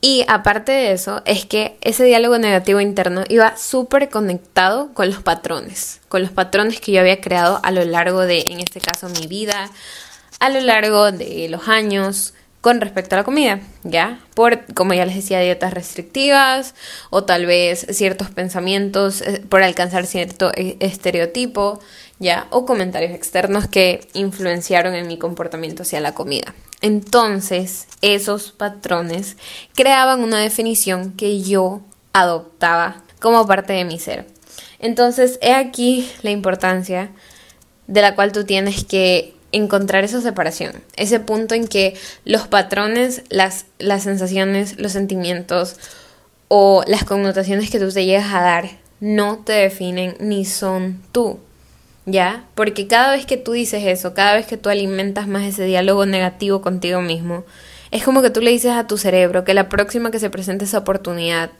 Y 0.00 0.24
aparte 0.28 0.70
de 0.72 0.92
eso, 0.92 1.22
es 1.24 1.46
que 1.46 1.78
ese 1.80 2.04
diálogo 2.04 2.36
negativo 2.36 2.78
interno 2.80 3.24
iba 3.30 3.56
súper 3.56 4.10
conectado 4.10 4.92
con 4.92 5.08
los 5.08 5.22
patrones, 5.22 6.02
con 6.08 6.20
los 6.20 6.30
patrones 6.30 6.78
que 6.78 6.92
yo 6.92 7.00
había 7.00 7.22
creado 7.22 7.58
a 7.62 7.70
lo 7.70 7.82
largo 7.86 8.20
de, 8.20 8.40
en 8.48 8.60
este 8.60 8.80
caso, 8.80 9.08
mi 9.08 9.26
vida, 9.26 9.70
a 10.40 10.50
lo 10.50 10.60
largo 10.60 11.10
de 11.10 11.48
los 11.48 11.68
años 11.68 12.34
con 12.60 12.80
respecto 12.80 13.14
a 13.14 13.18
la 13.18 13.24
comida, 13.24 13.60
¿ya? 13.82 14.20
Por, 14.34 14.64
como 14.74 14.94
ya 14.94 15.04
les 15.04 15.16
decía, 15.16 15.40
dietas 15.40 15.74
restrictivas 15.74 16.74
o 17.10 17.24
tal 17.24 17.44
vez 17.44 17.86
ciertos 17.90 18.30
pensamientos 18.30 19.20
eh, 19.20 19.42
por 19.48 19.62
alcanzar 19.62 20.06
cierto 20.06 20.50
eh, 20.54 20.78
estereotipo, 20.80 21.80
O 22.50 22.64
comentarios 22.64 23.12
externos 23.12 23.68
que 23.68 24.08
influenciaron 24.14 24.94
en 24.94 25.06
mi 25.06 25.18
comportamiento 25.18 25.82
hacia 25.82 26.00
la 26.00 26.14
comida. 26.14 26.54
Entonces, 26.80 27.86
esos 28.00 28.52
patrones 28.52 29.36
creaban 29.74 30.22
una 30.22 30.38
definición 30.38 31.12
que 31.12 31.42
yo 31.42 31.82
adoptaba 32.12 33.02
como 33.20 33.46
parte 33.46 33.74
de 33.74 33.84
mi 33.84 33.98
ser. 33.98 34.26
Entonces, 34.78 35.38
he 35.42 35.52
aquí 35.52 36.10
la 36.22 36.30
importancia 36.30 37.10
de 37.86 38.00
la 38.00 38.14
cual 38.14 38.32
tú 38.32 38.44
tienes 38.44 38.84
que 38.84 39.34
encontrar 39.52 40.04
esa 40.04 40.20
separación, 40.20 40.72
ese 40.96 41.20
punto 41.20 41.54
en 41.54 41.68
que 41.68 41.94
los 42.24 42.48
patrones, 42.48 43.22
las 43.28 43.66
sensaciones, 44.02 44.78
los 44.78 44.92
sentimientos 44.92 45.76
o 46.48 46.84
las 46.86 47.04
connotaciones 47.04 47.70
que 47.70 47.78
tú 47.78 47.90
te 47.90 48.04
llegas 48.04 48.32
a 48.32 48.40
dar 48.40 48.70
no 49.00 49.38
te 49.38 49.52
definen 49.52 50.16
ni 50.20 50.44
son 50.44 51.02
tú. 51.12 51.38
¿Ya? 52.06 52.44
Porque 52.54 52.86
cada 52.86 53.12
vez 53.12 53.26
que 53.26 53.36
tú 53.36 53.52
dices 53.52 53.84
eso, 53.84 54.14
cada 54.14 54.34
vez 54.34 54.46
que 54.46 54.56
tú 54.56 54.68
alimentas 54.68 55.28
más 55.28 55.44
ese 55.44 55.64
diálogo 55.64 56.06
negativo 56.06 56.60
contigo 56.60 57.00
mismo, 57.00 57.44
es 57.90 58.02
como 58.02 58.22
que 58.22 58.30
tú 58.30 58.40
le 58.40 58.50
dices 58.50 58.72
a 58.72 58.86
tu 58.86 58.98
cerebro 58.98 59.44
que 59.44 59.54
la 59.54 59.68
próxima 59.68 60.10
que 60.10 60.18
se 60.18 60.30
presente 60.30 60.64
esa 60.64 60.78
oportunidad 60.78 61.50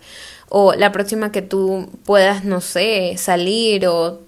o 0.49 0.75
la 0.75 0.93
próxima 0.93 1.33
que 1.33 1.43
tú 1.43 1.89
puedas, 2.05 2.45
no 2.45 2.61
sé, 2.61 3.15
salir 3.17 3.87
o 3.87 4.21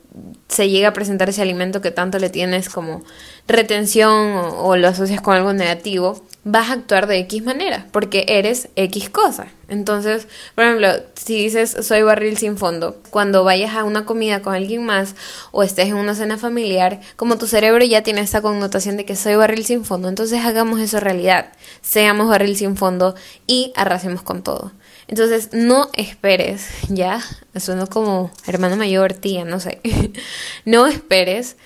se 0.49 0.71
llega 0.71 0.89
a 0.89 0.93
presentar 0.93 1.29
ese 1.29 1.43
alimento 1.43 1.81
que 1.81 1.91
tanto 1.91 2.19
le 2.19 2.31
tienes 2.31 2.69
como 2.69 3.03
retención 3.47 4.35
o, 4.57 4.77
lo 4.77 4.89
asocias 4.89 5.21
con 5.21 5.37
algo 5.37 5.53
negativo, 5.53 6.25
vas 6.49 6.71
a 6.71 6.75
actuar 6.75 7.09
de 7.09 7.19
X 7.19 7.43
manera, 7.43 7.89
porque 7.91 8.25
eres 8.29 8.69
X 8.77 9.11
cosa. 9.11 9.49
Entonces, 9.67 10.29
por 10.55 10.65
ejemplo, 10.65 10.91
si 11.17 11.43
dices 11.43 11.77
soy 11.83 12.03
barril 12.03 12.37
sin 12.37 12.57
fondo, 12.57 13.03
cuando 13.11 13.43
vayas 13.43 13.75
a 13.75 13.83
una 13.83 14.07
comida 14.07 14.43
con 14.43 14.55
alguien 14.55 14.87
más 14.87 15.17
o 15.51 15.65
estés 15.65 15.89
en 15.89 15.97
una 15.97 16.15
cena 16.15 16.39
familiar, 16.39 17.01
como 17.17 17.37
tu 17.37 17.49
cerebro 17.49 17.85
ya 17.85 18.05
tiene 18.05 18.21
esa 18.21 18.43
connotación 18.43 18.97
de 18.97 19.05
que 19.05 19.17
soy 19.17 19.35
barril 19.35 19.65
sin 19.65 19.85
fondo, 19.85 20.09
entonces 20.09 20.45
hagamos 20.45 20.79
eso 20.79 21.01
realidad. 21.01 21.53
Seamos 21.83 22.29
barril 22.29 22.57
sin 22.57 22.77
fondo 22.77 23.17
y 23.49 23.73
arrasemos 23.75 24.23
con 24.23 24.45
todo. 24.45 24.71
Entonces, 25.09 25.49
no 25.53 25.91
esperes, 25.95 26.69
ya, 26.89 27.21
suena 27.59 27.87
como 27.87 28.31
hermano 28.47 28.77
mayor, 28.77 29.15
tía, 29.15 29.45
no 29.45 29.59
sé, 29.59 29.81
no 30.65 30.87
esperes 30.87 31.57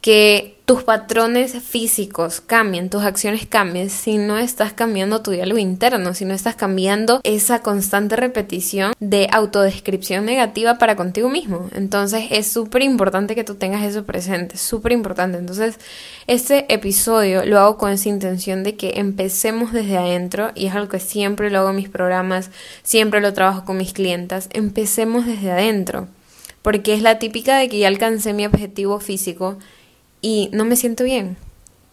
que 0.00 0.59
tus 0.70 0.84
patrones 0.84 1.60
físicos 1.64 2.40
cambien, 2.40 2.90
tus 2.90 3.02
acciones 3.02 3.44
cambien, 3.44 3.90
si 3.90 4.18
no 4.18 4.38
estás 4.38 4.72
cambiando 4.72 5.20
tu 5.20 5.32
diálogo 5.32 5.58
interno, 5.58 6.14
si 6.14 6.24
no 6.24 6.32
estás 6.32 6.54
cambiando 6.54 7.20
esa 7.24 7.58
constante 7.58 8.14
repetición 8.14 8.92
de 9.00 9.26
autodescripción 9.32 10.24
negativa 10.24 10.78
para 10.78 10.94
contigo 10.94 11.28
mismo. 11.28 11.68
Entonces 11.74 12.26
es 12.30 12.46
súper 12.46 12.82
importante 12.82 13.34
que 13.34 13.42
tú 13.42 13.56
tengas 13.56 13.82
eso 13.82 14.04
presente, 14.04 14.58
súper 14.58 14.92
importante. 14.92 15.38
Entonces 15.38 15.74
este 16.28 16.72
episodio 16.72 17.44
lo 17.44 17.58
hago 17.58 17.76
con 17.76 17.90
esa 17.90 18.08
intención 18.08 18.62
de 18.62 18.76
que 18.76 18.92
empecemos 19.00 19.72
desde 19.72 19.98
adentro 19.98 20.52
y 20.54 20.66
es 20.66 20.74
algo 20.76 20.88
que 20.88 21.00
siempre 21.00 21.50
lo 21.50 21.58
hago 21.58 21.70
en 21.70 21.76
mis 21.76 21.88
programas, 21.88 22.52
siempre 22.84 23.20
lo 23.20 23.32
trabajo 23.32 23.64
con 23.64 23.76
mis 23.76 23.92
clientas, 23.92 24.48
empecemos 24.52 25.26
desde 25.26 25.50
adentro. 25.50 26.06
Porque 26.62 26.94
es 26.94 27.02
la 27.02 27.18
típica 27.18 27.56
de 27.56 27.68
que 27.68 27.78
ya 27.80 27.88
alcancé 27.88 28.34
mi 28.34 28.46
objetivo 28.46 29.00
físico 29.00 29.58
y 30.20 30.50
no 30.52 30.64
me 30.64 30.76
siento 30.76 31.04
bien. 31.04 31.36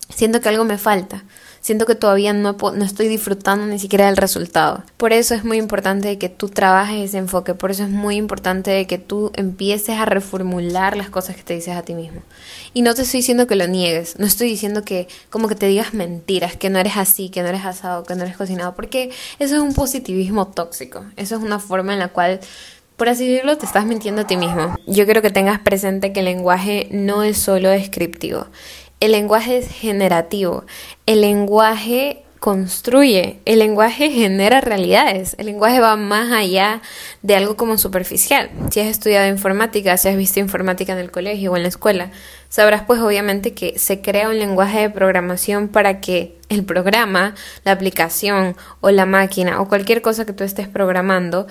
Siento 0.10 0.40
que 0.40 0.50
algo 0.50 0.64
me 0.64 0.78
falta. 0.78 1.26
Siento 1.60 1.86
que 1.86 1.96
todavía 1.96 2.32
no, 2.32 2.54
no 2.54 2.86
estoy 2.86 3.10
disfrutando 3.10 3.66
ni 3.66 3.78
siquiera 3.78 4.06
del 4.06 4.16
resultado. 4.16 4.84
Por 4.96 5.12
eso 5.12 5.36
es 5.36 5.44
muy 5.44 5.58
importante 5.58 6.18
que 6.18 6.30
tú 6.30 6.48
trabajes 6.48 7.10
ese 7.10 7.18
enfoque. 7.18 7.56
Por 7.56 7.72
eso 7.72 7.84
es 7.84 7.90
muy 7.90 8.16
importante 8.16 8.88
que 8.88 8.98
tú 8.98 9.34
empieces 9.36 9.98
a 9.98 10.06
reformular 10.06 10.96
las 10.96 11.10
cosas 11.10 11.36
que 11.36 11.44
te 11.44 11.56
dices 11.56 11.76
a 11.76 11.82
ti 11.82 11.94
mismo. 11.94 12.22
Y 12.74 12.84
no 12.84 12.96
te 12.96 13.02
estoy 13.02 13.20
diciendo 13.20 13.48
que 13.48 13.58
lo 13.58 13.68
niegues. 13.68 14.18
No 14.18 14.26
estoy 14.26 14.48
diciendo 14.48 14.86
que 14.86 15.10
como 15.30 15.50
que 15.50 15.56
te 15.56 15.66
digas 15.66 15.94
mentiras, 15.94 16.56
que 16.56 16.70
no 16.70 16.80
eres 16.80 16.96
así, 16.96 17.28
que 17.28 17.42
no 17.42 17.50
eres 17.50 17.66
asado, 17.66 18.04
que 18.04 18.16
no 18.16 18.24
eres 18.24 18.38
cocinado. 18.38 18.74
Porque 18.74 19.12
eso 19.40 19.56
es 19.56 19.62
un 19.62 19.74
positivismo 19.74 20.48
tóxico. 20.48 21.04
Eso 21.18 21.36
es 21.36 21.42
una 21.42 21.60
forma 21.60 21.92
en 21.92 22.00
la 22.00 22.08
cual 22.08 22.40
por 22.98 23.10
así 23.10 23.28
decirlo, 23.28 23.58
te 23.58 23.66
estás 23.66 23.86
mintiendo 23.86 24.24
a 24.24 24.28
ti 24.28 24.38
mismo. 24.38 24.76
Yo 24.88 25.06
quiero 25.06 25.22
que 25.22 25.30
tengas 25.30 25.60
presente 25.60 26.12
que 26.12 26.20
el 26.20 26.26
lenguaje 26.26 26.88
no 26.92 27.24
es 27.24 27.38
solo 27.38 27.70
descriptivo. 27.70 28.48
El 29.00 29.12
lenguaje 29.12 29.60
es 29.60 29.70
generativo. 29.70 30.66
El 31.06 31.22
lenguaje 31.22 32.24
construye, 32.40 33.40
el 33.46 33.60
lenguaje 33.60 34.12
genera 34.12 34.62
realidades, 34.62 35.36
el 35.40 35.48
lenguaje 35.48 35.80
va 35.80 35.96
más 35.96 36.32
allá 36.32 36.82
de 37.22 37.36
algo 37.36 37.58
como 37.58 37.78
superficial. 37.78 38.50
Si 38.72 38.80
has 38.80 38.88
estudiado 38.88 39.28
informática, 39.28 39.98
si 39.98 40.08
has 40.08 40.18
visto 40.18 40.40
informática 40.40 40.94
en 40.94 41.00
el 41.00 41.12
colegio 41.12 41.52
o 41.52 41.58
en 41.58 41.64
la 41.64 41.70
escuela, 41.70 42.12
sabrás 42.50 42.84
pues 42.84 43.00
obviamente 43.02 43.54
que 43.54 43.78
se 43.80 44.02
crea 44.02 44.30
un 44.30 44.40
lenguaje 44.40 44.82
de 44.82 44.90
programación 44.90 45.68
para 45.68 46.00
que 46.00 46.38
el 46.50 46.64
programa, 46.64 47.36
la 47.64 47.72
aplicación 47.72 48.56
o 48.82 48.92
la 48.92 49.06
máquina 49.06 49.60
o 49.60 49.68
cualquier 49.68 50.02
cosa 50.02 50.26
que 50.26 50.34
tú 50.34 50.44
estés 50.44 50.68
programando 50.68 51.48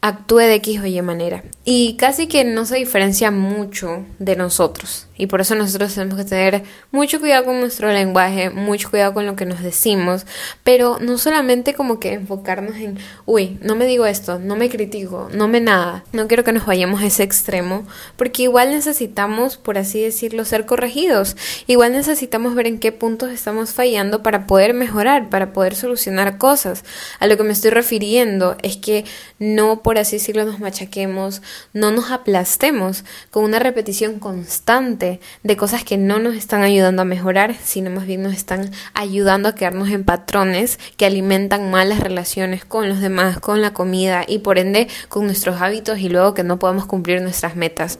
actúe 0.00 0.38
de 0.38 0.54
X 0.54 0.80
o 0.80 0.86
Y 0.86 1.02
manera. 1.02 1.42
Y 1.64 1.96
casi 1.96 2.28
que 2.28 2.44
no 2.44 2.64
se 2.64 2.76
diferencia 2.76 3.30
mucho 3.30 4.04
de 4.18 4.36
nosotros. 4.36 5.07
Y 5.18 5.26
por 5.26 5.40
eso 5.40 5.54
nosotros 5.56 5.92
tenemos 5.92 6.16
que 6.16 6.24
tener 6.24 6.62
mucho 6.92 7.20
cuidado 7.20 7.44
con 7.44 7.60
nuestro 7.60 7.92
lenguaje, 7.92 8.50
mucho 8.50 8.88
cuidado 8.88 9.12
con 9.12 9.26
lo 9.26 9.36
que 9.36 9.44
nos 9.44 9.62
decimos, 9.62 10.24
pero 10.64 10.98
no 11.00 11.18
solamente 11.18 11.74
como 11.74 11.98
que 11.98 12.14
enfocarnos 12.14 12.76
en, 12.76 12.98
uy, 13.26 13.58
no 13.60 13.74
me 13.74 13.86
digo 13.86 14.06
esto, 14.06 14.38
no 14.38 14.56
me 14.56 14.70
critico, 14.70 15.28
no 15.32 15.48
me 15.48 15.60
nada. 15.60 16.04
No 16.12 16.28
quiero 16.28 16.44
que 16.44 16.52
nos 16.52 16.64
vayamos 16.64 17.02
a 17.02 17.06
ese 17.06 17.24
extremo, 17.24 17.86
porque 18.16 18.44
igual 18.44 18.70
necesitamos, 18.70 19.56
por 19.56 19.76
así 19.76 20.00
decirlo, 20.00 20.44
ser 20.44 20.64
corregidos. 20.66 21.36
Igual 21.66 21.92
necesitamos 21.92 22.54
ver 22.54 22.68
en 22.68 22.78
qué 22.78 22.92
puntos 22.92 23.30
estamos 23.30 23.72
fallando 23.72 24.22
para 24.22 24.46
poder 24.46 24.72
mejorar, 24.72 25.28
para 25.28 25.52
poder 25.52 25.74
solucionar 25.74 26.38
cosas. 26.38 26.84
A 27.18 27.26
lo 27.26 27.36
que 27.36 27.42
me 27.42 27.52
estoy 27.52 27.72
refiriendo 27.72 28.56
es 28.62 28.76
que 28.76 29.04
no, 29.40 29.82
por 29.82 29.98
así 29.98 30.16
decirlo, 30.16 30.44
nos 30.44 30.60
machaquemos, 30.60 31.42
no 31.72 31.90
nos 31.90 32.12
aplastemos 32.12 33.04
con 33.30 33.44
una 33.44 33.58
repetición 33.58 34.20
constante 34.20 35.07
de 35.42 35.56
cosas 35.56 35.84
que 35.84 35.96
no 35.96 36.18
nos 36.18 36.34
están 36.34 36.62
ayudando 36.62 37.02
a 37.02 37.04
mejorar, 37.04 37.54
sino 37.62 37.90
más 37.90 38.06
bien 38.06 38.22
nos 38.22 38.34
están 38.34 38.70
ayudando 38.94 39.48
a 39.48 39.54
quedarnos 39.54 39.90
en 39.90 40.04
patrones 40.04 40.78
que 40.96 41.06
alimentan 41.06 41.70
malas 41.70 42.00
relaciones 42.00 42.64
con 42.64 42.88
los 42.88 43.00
demás, 43.00 43.38
con 43.38 43.62
la 43.62 43.72
comida 43.72 44.24
y 44.26 44.38
por 44.40 44.58
ende 44.58 44.88
con 45.08 45.26
nuestros 45.26 45.60
hábitos 45.60 45.98
y 45.98 46.08
luego 46.08 46.34
que 46.34 46.44
no 46.44 46.58
podemos 46.58 46.86
cumplir 46.86 47.22
nuestras 47.22 47.56
metas. 47.56 47.98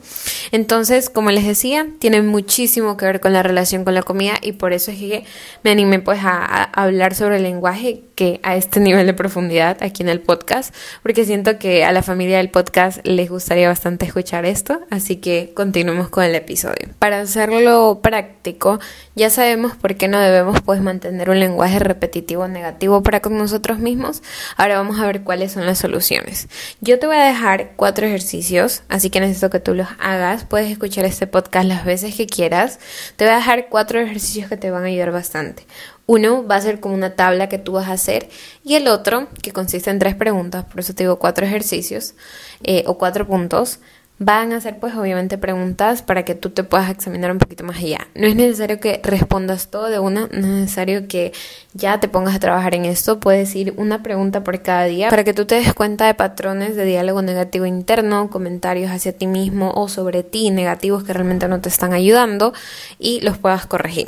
Entonces, 0.51 1.09
como 1.09 1.31
les 1.31 1.45
decía, 1.45 1.87
tiene 1.99 2.21
muchísimo 2.21 2.97
que 2.97 3.05
ver 3.05 3.19
con 3.19 3.33
la 3.33 3.43
relación 3.43 3.83
con 3.83 3.93
la 3.93 4.03
comida 4.03 4.33
y 4.41 4.53
por 4.53 4.73
eso 4.73 4.91
es 4.91 4.97
que 4.97 5.23
me 5.63 5.71
animé 5.71 5.99
pues 5.99 6.19
a, 6.23 6.45
a 6.45 6.63
hablar 6.83 7.15
sobre 7.15 7.37
el 7.37 7.43
lenguaje 7.43 8.03
que 8.15 8.39
a 8.43 8.55
este 8.55 8.79
nivel 8.79 9.05
de 9.05 9.13
profundidad 9.13 9.77
aquí 9.81 10.03
en 10.03 10.09
el 10.09 10.19
podcast, 10.19 10.75
porque 11.01 11.23
siento 11.23 11.57
que 11.57 11.85
a 11.85 11.91
la 11.91 12.03
familia 12.03 12.37
del 12.37 12.49
podcast 12.49 12.99
les 13.05 13.29
gustaría 13.29 13.69
bastante 13.69 14.05
escuchar 14.05 14.45
esto, 14.45 14.81
así 14.89 15.15
que 15.15 15.51
continuemos 15.55 16.09
con 16.09 16.23
el 16.25 16.35
episodio. 16.35 16.89
Para 16.99 17.21
hacerlo 17.21 18.01
práctico, 18.03 18.77
ya 19.15 19.29
sabemos 19.29 19.73
por 19.77 19.95
qué 19.95 20.09
no 20.09 20.19
debemos 20.19 20.61
pues 20.61 20.81
mantener 20.81 21.29
un 21.29 21.39
lenguaje 21.39 21.79
repetitivo 21.79 22.49
negativo 22.49 23.01
para 23.01 23.21
con 23.21 23.37
nosotros 23.37 23.79
mismos. 23.79 24.21
Ahora 24.57 24.75
vamos 24.77 24.99
a 24.99 25.05
ver 25.05 25.23
cuáles 25.23 25.53
son 25.53 25.65
las 25.65 25.77
soluciones. 25.77 26.49
Yo 26.81 26.99
te 26.99 27.07
voy 27.07 27.15
a 27.15 27.23
dejar 27.23 27.71
cuatro 27.77 28.05
ejercicios, 28.05 28.83
así 28.89 29.09
que 29.09 29.21
necesito 29.21 29.49
que 29.49 29.61
tú 29.61 29.75
los 29.75 29.87
hagas. 29.97 30.43
Puedes 30.43 30.69
escuchar 30.69 31.05
este 31.05 31.25
podcast 31.25 31.65
las 31.65 31.85
veces 31.85 32.15
que 32.15 32.27
quieras. 32.27 32.79
Te 33.15 33.23
voy 33.23 33.33
a 33.33 33.37
dejar 33.37 33.69
cuatro 33.69 34.01
ejercicios 34.01 34.49
que 34.49 34.57
te 34.57 34.69
van 34.69 34.83
a 34.83 34.87
ayudar 34.87 35.11
bastante. 35.11 35.65
Uno 36.05 36.45
va 36.45 36.55
a 36.55 36.61
ser 36.61 36.81
como 36.81 36.95
una 36.95 37.15
tabla 37.15 37.47
que 37.47 37.59
tú 37.59 37.73
vas 37.73 37.87
a 37.87 37.93
hacer 37.93 38.29
y 38.63 38.75
el 38.75 38.87
otro, 38.87 39.29
que 39.41 39.51
consiste 39.53 39.89
en 39.89 39.99
tres 39.99 40.15
preguntas, 40.15 40.65
por 40.65 40.79
eso 40.79 40.93
te 40.95 41.03
digo 41.03 41.19
cuatro 41.19 41.45
ejercicios 41.45 42.15
eh, 42.63 42.83
o 42.87 42.97
cuatro 42.97 43.27
puntos, 43.27 43.79
van 44.19 44.51
a 44.51 44.59
ser 44.59 44.77
pues 44.79 44.93
obviamente 44.95 45.37
preguntas 45.37 46.01
para 46.01 46.23
que 46.23 46.35
tú 46.35 46.49
te 46.49 46.63
puedas 46.63 46.89
examinar 46.89 47.31
un 47.31 47.37
poquito 47.37 47.63
más 47.63 47.77
allá. 47.77 48.07
No 48.15 48.27
es 48.27 48.35
necesario 48.35 48.79
que 48.79 48.99
respondas 49.01 49.69
todo 49.69 49.87
de 49.87 49.99
una, 49.99 50.27
no 50.27 50.39
es 50.39 50.45
necesario 50.45 51.07
que 51.07 51.31
ya 51.73 51.99
te 51.99 52.09
pongas 52.09 52.35
a 52.35 52.39
trabajar 52.39 52.75
en 52.75 52.85
esto, 52.85 53.19
puedes 53.19 53.55
ir 53.55 53.73
una 53.77 54.03
pregunta 54.03 54.43
por 54.43 54.61
cada 54.61 54.85
día 54.85 55.09
para 55.09 55.23
que 55.23 55.33
tú 55.33 55.45
te 55.45 55.55
des 55.55 55.73
cuenta 55.73 56.05
de 56.05 56.13
patrones 56.13 56.75
de 56.75 56.83
diálogo 56.83 57.21
negativo 57.21 57.65
interno, 57.65 58.29
comentarios 58.29 58.91
hacia 58.91 59.13
ti 59.13 59.25
mismo 59.25 59.71
o 59.71 59.87
sobre 59.87 60.23
ti 60.23 60.51
negativos 60.51 61.03
que 61.03 61.13
realmente 61.13 61.47
no 61.47 61.61
te 61.61 61.69
están 61.69 61.93
ayudando 61.93 62.53
y 62.99 63.21
los 63.21 63.37
puedas 63.37 63.65
corregir. 63.65 64.07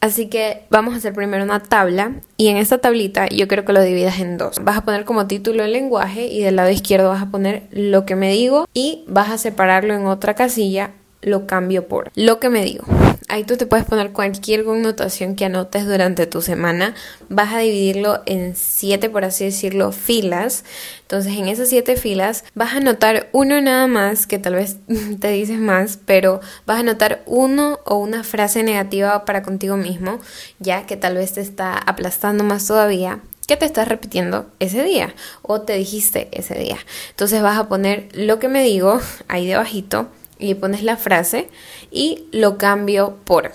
Así 0.00 0.28
que 0.28 0.62
vamos 0.70 0.94
a 0.94 0.96
hacer 0.96 1.12
primero 1.12 1.44
una 1.44 1.60
tabla 1.62 2.12
y 2.38 2.48
en 2.48 2.56
esta 2.56 2.78
tablita 2.78 3.28
yo 3.28 3.48
quiero 3.48 3.66
que 3.66 3.74
lo 3.74 3.82
dividas 3.82 4.18
en 4.18 4.38
dos. 4.38 4.58
Vas 4.62 4.78
a 4.78 4.84
poner 4.84 5.04
como 5.04 5.26
título 5.26 5.62
el 5.62 5.72
lenguaje 5.72 6.26
y 6.26 6.42
del 6.42 6.56
lado 6.56 6.70
izquierdo 6.70 7.10
vas 7.10 7.22
a 7.22 7.30
poner 7.30 7.64
lo 7.70 8.06
que 8.06 8.16
me 8.16 8.32
digo 8.32 8.66
y 8.72 9.04
vas 9.08 9.28
a 9.28 9.34
separarlo 9.40 9.94
en 9.94 10.06
otra 10.06 10.34
casilla, 10.34 10.92
lo 11.22 11.46
cambio 11.46 11.86
por 11.86 12.10
lo 12.14 12.40
que 12.40 12.48
me 12.48 12.64
digo. 12.64 12.84
Ahí 13.28 13.44
tú 13.44 13.56
te 13.56 13.66
puedes 13.66 13.86
poner 13.86 14.10
cualquier 14.10 14.64
connotación 14.64 15.36
que 15.36 15.44
anotes 15.44 15.86
durante 15.86 16.26
tu 16.26 16.42
semana. 16.42 16.96
Vas 17.28 17.54
a 17.54 17.58
dividirlo 17.58 18.22
en 18.26 18.56
siete, 18.56 19.08
por 19.08 19.24
así 19.24 19.44
decirlo, 19.44 19.92
filas. 19.92 20.64
Entonces, 21.02 21.34
en 21.36 21.46
esas 21.46 21.68
siete 21.68 21.94
filas 21.94 22.44
vas 22.54 22.74
a 22.74 22.78
anotar 22.78 23.28
uno 23.32 23.60
nada 23.60 23.86
más, 23.86 24.26
que 24.26 24.40
tal 24.40 24.54
vez 24.54 24.78
te 25.20 25.28
dices 25.28 25.60
más, 25.60 25.98
pero 26.04 26.40
vas 26.66 26.78
a 26.78 26.80
anotar 26.80 27.22
uno 27.26 27.78
o 27.84 27.98
una 27.98 28.24
frase 28.24 28.64
negativa 28.64 29.24
para 29.24 29.42
contigo 29.42 29.76
mismo, 29.76 30.18
ya 30.58 30.86
que 30.86 30.96
tal 30.96 31.14
vez 31.14 31.34
te 31.34 31.40
está 31.40 31.78
aplastando 31.78 32.42
más 32.42 32.66
todavía 32.66 33.20
que 33.50 33.56
te 33.56 33.66
estás 33.66 33.88
repitiendo 33.88 34.46
ese 34.60 34.84
día 34.84 35.12
o 35.42 35.62
te 35.62 35.72
dijiste 35.72 36.28
ese 36.30 36.56
día. 36.56 36.78
Entonces 37.08 37.42
vas 37.42 37.58
a 37.58 37.68
poner 37.68 38.08
lo 38.12 38.38
que 38.38 38.46
me 38.46 38.62
digo 38.62 39.00
ahí 39.28 39.44
debajito 39.44 40.06
y 40.38 40.54
pones 40.54 40.84
la 40.84 40.96
frase 40.96 41.48
y 41.90 42.28
lo 42.30 42.58
cambio 42.58 43.16
por. 43.24 43.50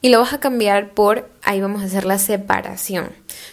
Y 0.00 0.08
lo 0.08 0.20
vas 0.20 0.32
a 0.32 0.40
cambiar 0.40 0.94
por, 0.94 1.28
ahí 1.42 1.60
vamos 1.60 1.82
a 1.82 1.84
hacer 1.84 2.06
la 2.06 2.18
separación. 2.18 3.10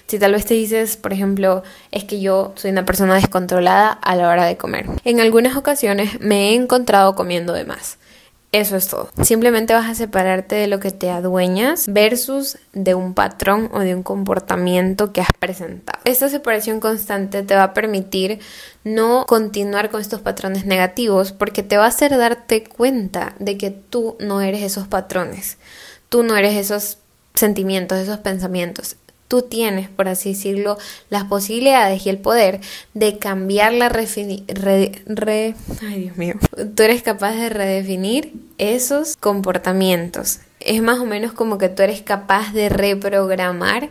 Si 0.08 0.18
tal 0.18 0.32
vez 0.32 0.46
te 0.46 0.54
dices, 0.54 0.96
por 0.96 1.12
ejemplo, 1.12 1.62
es 1.92 2.06
que 2.06 2.22
yo 2.22 2.54
soy 2.56 2.72
una 2.72 2.86
persona 2.86 3.16
descontrolada 3.16 3.90
a 3.90 4.16
la 4.16 4.30
hora 4.30 4.46
de 4.46 4.56
comer. 4.56 4.86
En 5.04 5.20
algunas 5.20 5.58
ocasiones 5.58 6.22
me 6.22 6.52
he 6.52 6.56
encontrado 6.56 7.16
comiendo 7.16 7.52
de 7.52 7.66
más. 7.66 7.98
Eso 8.56 8.78
es 8.78 8.88
todo. 8.88 9.10
Simplemente 9.22 9.74
vas 9.74 9.90
a 9.90 9.96
separarte 9.96 10.56
de 10.56 10.68
lo 10.68 10.80
que 10.80 10.92
te 10.92 11.10
adueñas 11.10 11.90
versus 11.90 12.58
de 12.72 12.96
un 12.96 13.14
patrón 13.14 13.70
o 13.74 13.80
de 13.80 13.94
un 13.94 14.02
comportamiento 14.02 15.12
que 15.12 15.20
has 15.20 15.34
presentado. 15.38 16.00
Esta 16.06 16.30
separación 16.30 16.80
constante 16.80 17.44
te 17.44 17.54
va 17.54 17.64
a 17.64 17.74
permitir 17.74 18.40
no 18.86 19.26
continuar 19.28 19.90
con 19.90 20.00
estos 20.00 20.22
patrones 20.22 20.66
negativos 20.66 21.34
porque 21.34 21.64
te 21.64 21.76
va 21.76 21.84
a 21.84 21.90
hacer 21.90 22.18
darte 22.18 22.64
cuenta 22.64 23.36
de 23.40 23.58
que 23.58 23.72
tú 23.72 24.16
no 24.22 24.40
eres 24.40 24.64
esos 24.64 24.88
patrones. 24.88 25.58
Tú 26.08 26.24
no 26.24 26.38
eres 26.38 26.56
esos 26.56 27.00
sentimientos, 27.34 27.98
esos 27.98 28.20
pensamientos 28.20 28.96
tú 29.28 29.42
tienes, 29.42 29.90
por 29.90 30.08
así 30.08 30.30
decirlo, 30.30 30.78
las 31.10 31.26
posibilidades 31.26 32.06
y 32.06 32.10
el 32.10 32.18
poder 32.18 32.62
de 32.94 33.18
cambiar 33.18 33.74
la 33.74 33.90
ay 35.82 36.02
Dios 36.02 36.18
mío. 36.18 36.36
Tú 36.76 36.84
eres 36.84 37.02
capaz 37.04 37.34
de 37.34 37.50
redefinir 37.50 38.34
esos 38.58 39.18
comportamientos. 39.18 40.40
Es 40.60 40.82
más 40.82 41.00
o 41.00 41.06
menos 41.06 41.34
como 41.34 41.58
que 41.58 41.70
tú 41.70 41.84
eres 41.84 42.02
capaz 42.02 42.54
de 42.54 42.70
reprogramar 42.70 43.90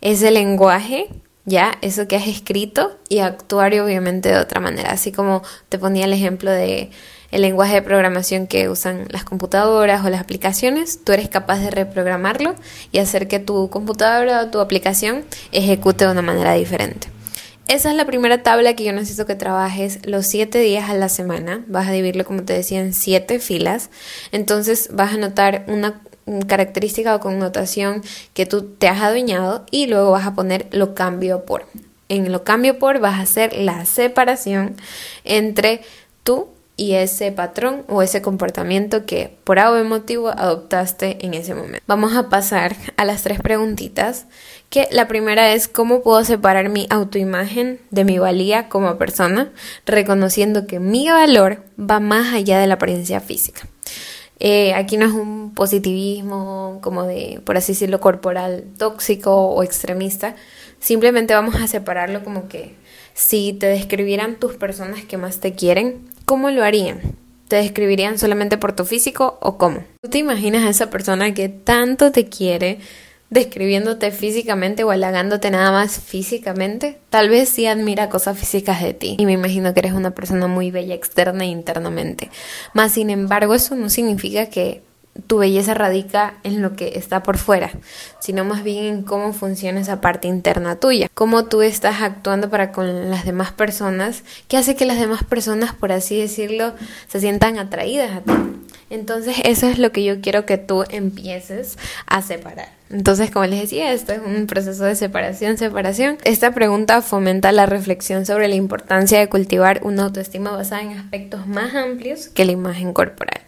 ese 0.00 0.30
lenguaje 0.30 1.08
ya 1.44 1.72
eso 1.80 2.06
que 2.06 2.16
has 2.16 2.26
escrito 2.26 2.96
y 3.08 3.18
actuar 3.18 3.72
obviamente 3.80 4.28
de 4.28 4.38
otra 4.38 4.60
manera, 4.60 4.92
así 4.92 5.12
como 5.12 5.42
te 5.68 5.78
ponía 5.78 6.04
el 6.04 6.12
ejemplo 6.12 6.50
de 6.50 6.90
el 7.32 7.42
lenguaje 7.42 7.74
de 7.74 7.82
programación 7.82 8.46
que 8.46 8.68
usan 8.68 9.06
las 9.08 9.24
computadoras 9.24 10.04
o 10.04 10.10
las 10.10 10.20
aplicaciones, 10.20 11.02
tú 11.02 11.12
eres 11.12 11.28
capaz 11.28 11.58
de 11.58 11.70
reprogramarlo 11.70 12.54
y 12.92 12.98
hacer 12.98 13.26
que 13.26 13.40
tu 13.40 13.70
computadora 13.70 14.42
o 14.42 14.48
tu 14.48 14.60
aplicación 14.60 15.24
ejecute 15.50 16.04
de 16.04 16.12
una 16.12 16.22
manera 16.22 16.52
diferente. 16.52 17.08
Esa 17.68 17.90
es 17.90 17.96
la 17.96 18.04
primera 18.04 18.42
tabla 18.42 18.74
que 18.74 18.84
yo 18.84 18.92
necesito 18.92 19.24
que 19.24 19.34
trabajes 19.34 20.04
los 20.04 20.26
siete 20.26 20.58
días 20.58 20.90
a 20.90 20.94
la 20.94 21.08
semana. 21.08 21.64
Vas 21.68 21.88
a 21.88 21.92
dividirlo, 21.92 22.24
como 22.24 22.42
te 22.42 22.52
decía, 22.52 22.80
en 22.80 22.92
siete 22.92 23.38
filas. 23.38 23.88
Entonces 24.30 24.90
vas 24.92 25.14
a 25.14 25.16
notar 25.16 25.64
una 25.68 26.02
característica 26.46 27.14
o 27.14 27.20
connotación 27.20 28.02
que 28.34 28.46
tú 28.46 28.62
te 28.62 28.88
has 28.88 29.00
adueñado 29.00 29.64
y 29.70 29.86
luego 29.86 30.10
vas 30.10 30.26
a 30.26 30.34
poner 30.34 30.66
lo 30.70 30.94
cambio 30.94 31.46
por. 31.46 31.66
En 32.08 32.30
lo 32.30 32.44
cambio 32.44 32.78
por 32.78 32.98
vas 32.98 33.14
a 33.14 33.22
hacer 33.22 33.56
la 33.56 33.86
separación 33.86 34.76
entre 35.24 35.80
tú 36.24 36.48
y 36.76 36.94
ese 36.94 37.30
patrón 37.32 37.84
o 37.88 38.02
ese 38.02 38.22
comportamiento 38.22 39.04
que 39.04 39.36
por 39.44 39.58
algo 39.58 39.82
motivo 39.84 40.28
adoptaste 40.28 41.24
en 41.24 41.34
ese 41.34 41.54
momento. 41.54 41.84
Vamos 41.86 42.16
a 42.16 42.28
pasar 42.28 42.76
a 42.96 43.04
las 43.04 43.22
tres 43.22 43.40
preguntitas, 43.40 44.26
que 44.70 44.88
la 44.90 45.06
primera 45.06 45.52
es 45.52 45.68
cómo 45.68 46.02
puedo 46.02 46.24
separar 46.24 46.70
mi 46.70 46.86
autoimagen 46.88 47.80
de 47.90 48.04
mi 48.04 48.18
valía 48.18 48.68
como 48.68 48.96
persona, 48.96 49.52
reconociendo 49.84 50.66
que 50.66 50.80
mi 50.80 51.08
valor 51.08 51.62
va 51.78 52.00
más 52.00 52.32
allá 52.32 52.58
de 52.58 52.66
la 52.66 52.74
apariencia 52.74 53.20
física. 53.20 53.68
Eh, 54.44 54.74
aquí 54.74 54.96
no 54.96 55.06
es 55.06 55.12
un 55.12 55.54
positivismo 55.54 56.80
como 56.82 57.04
de, 57.04 57.40
por 57.44 57.56
así 57.56 57.74
decirlo, 57.74 58.00
corporal 58.00 58.64
tóxico 58.76 59.48
o 59.50 59.62
extremista. 59.62 60.34
Simplemente 60.80 61.34
vamos 61.34 61.54
a 61.56 61.68
separarlo 61.68 62.24
como 62.24 62.48
que 62.48 62.74
si 63.14 63.52
te 63.52 63.66
describieran 63.66 64.36
tus 64.36 64.54
personas 64.54 65.04
que 65.04 65.16
más 65.16 65.38
te 65.38 65.52
quieren, 65.52 66.11
¿cómo 66.24 66.50
lo 66.50 66.64
harían? 66.64 67.00
¿Te 67.48 67.56
describirían 67.56 68.18
solamente 68.18 68.56
por 68.56 68.72
tu 68.72 68.84
físico 68.84 69.38
o 69.40 69.58
cómo? 69.58 69.84
¿Tú 70.00 70.08
te 70.08 70.18
imaginas 70.18 70.64
a 70.64 70.70
esa 70.70 70.90
persona 70.90 71.34
que 71.34 71.48
tanto 71.48 72.10
te 72.12 72.26
quiere 72.28 72.78
describiéndote 73.28 74.10
físicamente 74.10 74.84
o 74.84 74.90
halagándote 74.90 75.50
nada 75.50 75.70
más 75.70 75.98
físicamente? 75.98 76.98
Tal 77.10 77.28
vez 77.28 77.48
sí 77.48 77.66
admira 77.66 78.08
cosas 78.08 78.38
físicas 78.38 78.82
de 78.82 78.94
ti 78.94 79.16
y 79.18 79.26
me 79.26 79.32
imagino 79.32 79.74
que 79.74 79.80
eres 79.80 79.92
una 79.92 80.12
persona 80.12 80.46
muy 80.46 80.70
bella 80.70 80.94
externa 80.94 81.44
e 81.44 81.48
internamente. 81.48 82.30
Más 82.72 82.92
sin 82.92 83.10
embargo, 83.10 83.54
eso 83.54 83.74
no 83.74 83.90
significa 83.90 84.46
que 84.46 84.82
tu 85.26 85.38
belleza 85.38 85.74
radica 85.74 86.34
en 86.42 86.62
lo 86.62 86.74
que 86.74 86.92
está 86.96 87.22
por 87.22 87.36
fuera, 87.36 87.70
sino 88.20 88.44
más 88.44 88.62
bien 88.62 88.84
en 88.84 89.02
cómo 89.02 89.32
funciona 89.32 89.80
esa 89.80 90.00
parte 90.00 90.26
interna 90.28 90.76
tuya, 90.76 91.08
cómo 91.14 91.44
tú 91.44 91.62
estás 91.62 92.00
actuando 92.00 92.48
para 92.48 92.72
con 92.72 93.10
las 93.10 93.24
demás 93.24 93.52
personas, 93.52 94.24
que 94.48 94.56
hace 94.56 94.74
que 94.74 94.86
las 94.86 94.98
demás 94.98 95.24
personas, 95.24 95.74
por 95.74 95.92
así 95.92 96.18
decirlo, 96.18 96.74
se 97.08 97.20
sientan 97.20 97.58
atraídas 97.58 98.16
a 98.16 98.20
ti. 98.20 98.32
Entonces 98.88 99.36
eso 99.44 99.68
es 99.68 99.78
lo 99.78 99.90
que 99.90 100.04
yo 100.04 100.20
quiero 100.20 100.44
que 100.44 100.58
tú 100.58 100.84
empieces 100.90 101.78
a 102.06 102.20
separar. 102.20 102.68
Entonces, 102.90 103.30
como 103.30 103.46
les 103.46 103.62
decía, 103.62 103.90
esto 103.92 104.12
es 104.12 104.20
un 104.24 104.46
proceso 104.46 104.84
de 104.84 104.94
separación, 104.94 105.56
separación. 105.56 106.18
Esta 106.24 106.50
pregunta 106.52 107.00
fomenta 107.00 107.52
la 107.52 107.64
reflexión 107.64 108.26
sobre 108.26 108.48
la 108.48 108.54
importancia 108.54 109.18
de 109.18 109.30
cultivar 109.30 109.80
una 109.82 110.04
autoestima 110.04 110.50
basada 110.50 110.82
en 110.82 110.98
aspectos 110.98 111.46
más 111.46 111.74
amplios 111.74 112.28
que 112.28 112.44
la 112.44 112.52
imagen 112.52 112.92
corporal. 112.92 113.40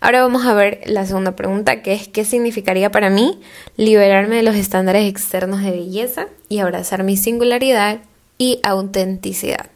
Ahora 0.00 0.20
vamos 0.20 0.44
a 0.44 0.54
ver 0.54 0.80
la 0.86 1.06
segunda 1.06 1.36
pregunta, 1.36 1.82
que 1.82 1.94
es 1.94 2.08
¿qué 2.08 2.24
significaría 2.24 2.90
para 2.90 3.08
mí 3.08 3.40
liberarme 3.76 4.36
de 4.36 4.42
los 4.42 4.54
estándares 4.54 5.08
externos 5.08 5.62
de 5.62 5.70
belleza 5.70 6.28
y 6.48 6.58
abrazar 6.58 7.02
mi 7.02 7.16
singularidad 7.16 8.00
y 8.36 8.60
autenticidad? 8.62 9.70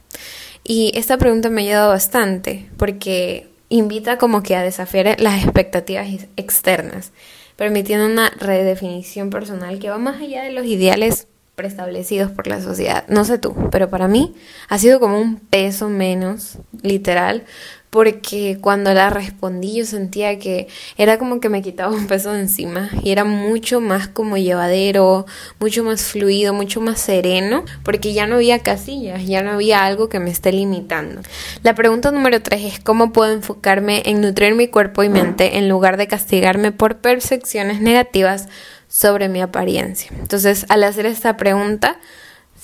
Y 0.63 0.93
esta 0.95 1.17
pregunta 1.17 1.49
me 1.49 1.63
ha 1.63 1.65
ayudado 1.65 1.89
bastante 1.89 2.69
porque 2.77 3.49
invita 3.71 4.19
como 4.19 4.43
que 4.43 4.57
a 4.57 4.63
desafiar 4.63 5.19
las 5.21 5.43
expectativas 5.43 6.07
externas, 6.37 7.13
permitiendo 7.57 8.07
una 8.07 8.29
redefinición 8.31 9.31
personal 9.31 9.79
que 9.79 9.89
va 9.89 9.99
más 9.99 10.21
allá 10.21 10.43
de 10.43 10.53
los 10.53 10.67
ideales 10.67 11.29
preestablecidos 11.55 12.31
por 12.31 12.47
la 12.47 12.61
sociedad. 12.61 13.05
No 13.09 13.25
sé 13.25 13.39
tú, 13.39 13.55
pero 13.71 13.91
para 13.91 14.09
mí 14.09 14.35
ha 14.69 14.79
sido 14.79 15.01
como 15.01 15.21
un 15.21 15.37
peso 15.37 15.89
menos, 15.89 16.59
literal, 16.83 17.45
porque 17.91 18.59
cuando 18.61 18.95
la 18.95 19.11
respondí 19.11 19.75
yo 19.75 19.85
sentía 19.85 20.39
que 20.39 20.69
era 20.97 21.19
como 21.19 21.41
que 21.41 21.49
me 21.49 21.61
quitaba 21.61 21.93
un 21.93 22.07
peso 22.07 22.33
de 22.33 22.41
encima 22.41 22.89
y 23.03 23.11
era 23.11 23.25
mucho 23.25 23.81
más 23.81 24.07
como 24.07 24.37
llevadero, 24.37 25.27
mucho 25.59 25.83
más 25.83 26.03
fluido, 26.03 26.55
mucho 26.55 26.81
más 26.81 27.01
sereno, 27.01 27.65
porque 27.83 28.13
ya 28.13 28.29
no 28.29 28.37
había 28.37 28.61
casillas, 28.61 29.27
ya 29.27 29.43
no 29.43 29.51
había 29.51 29.85
algo 29.85 30.09
que 30.09 30.21
me 30.21 30.31
esté 30.31 30.53
limitando. 30.53 31.21
La 31.65 31.75
pregunta 31.75 32.13
número 32.13 32.41
tres 32.41 32.75
es 32.75 32.81
cómo 32.81 33.13
puedo 33.13 33.33
enfocarme 33.33 34.03
en 34.07 34.21
nutrir 34.21 34.55
mi 34.55 34.69
cuerpo 34.69 35.03
y 35.03 35.09
mente 35.09 35.59
en 35.59 35.69
lugar 35.69 35.97
de 35.97 36.07
castigarme 36.07 36.71
por 36.71 36.99
percepciones 36.99 37.81
negativas 37.81 38.49
sobre 38.89 39.29
mi 39.29 39.41
apariencia. 39.41 40.11
Entonces, 40.21 40.67
al 40.69 40.85
hacer 40.85 41.07
esta 41.07 41.37
pregunta, 41.37 41.99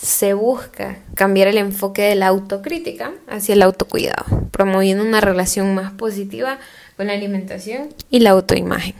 se 0.00 0.34
busca 0.34 0.98
cambiar 1.14 1.48
el 1.48 1.58
enfoque 1.58 2.02
de 2.02 2.14
la 2.14 2.28
autocrítica 2.28 3.12
hacia 3.26 3.54
el 3.54 3.62
autocuidado, 3.62 4.24
promoviendo 4.50 5.02
una 5.02 5.20
relación 5.20 5.74
más 5.74 5.92
positiva 5.92 6.58
con 6.96 7.06
la 7.06 7.14
alimentación 7.14 7.88
y 8.10 8.20
la 8.20 8.30
autoimagen. 8.30 8.94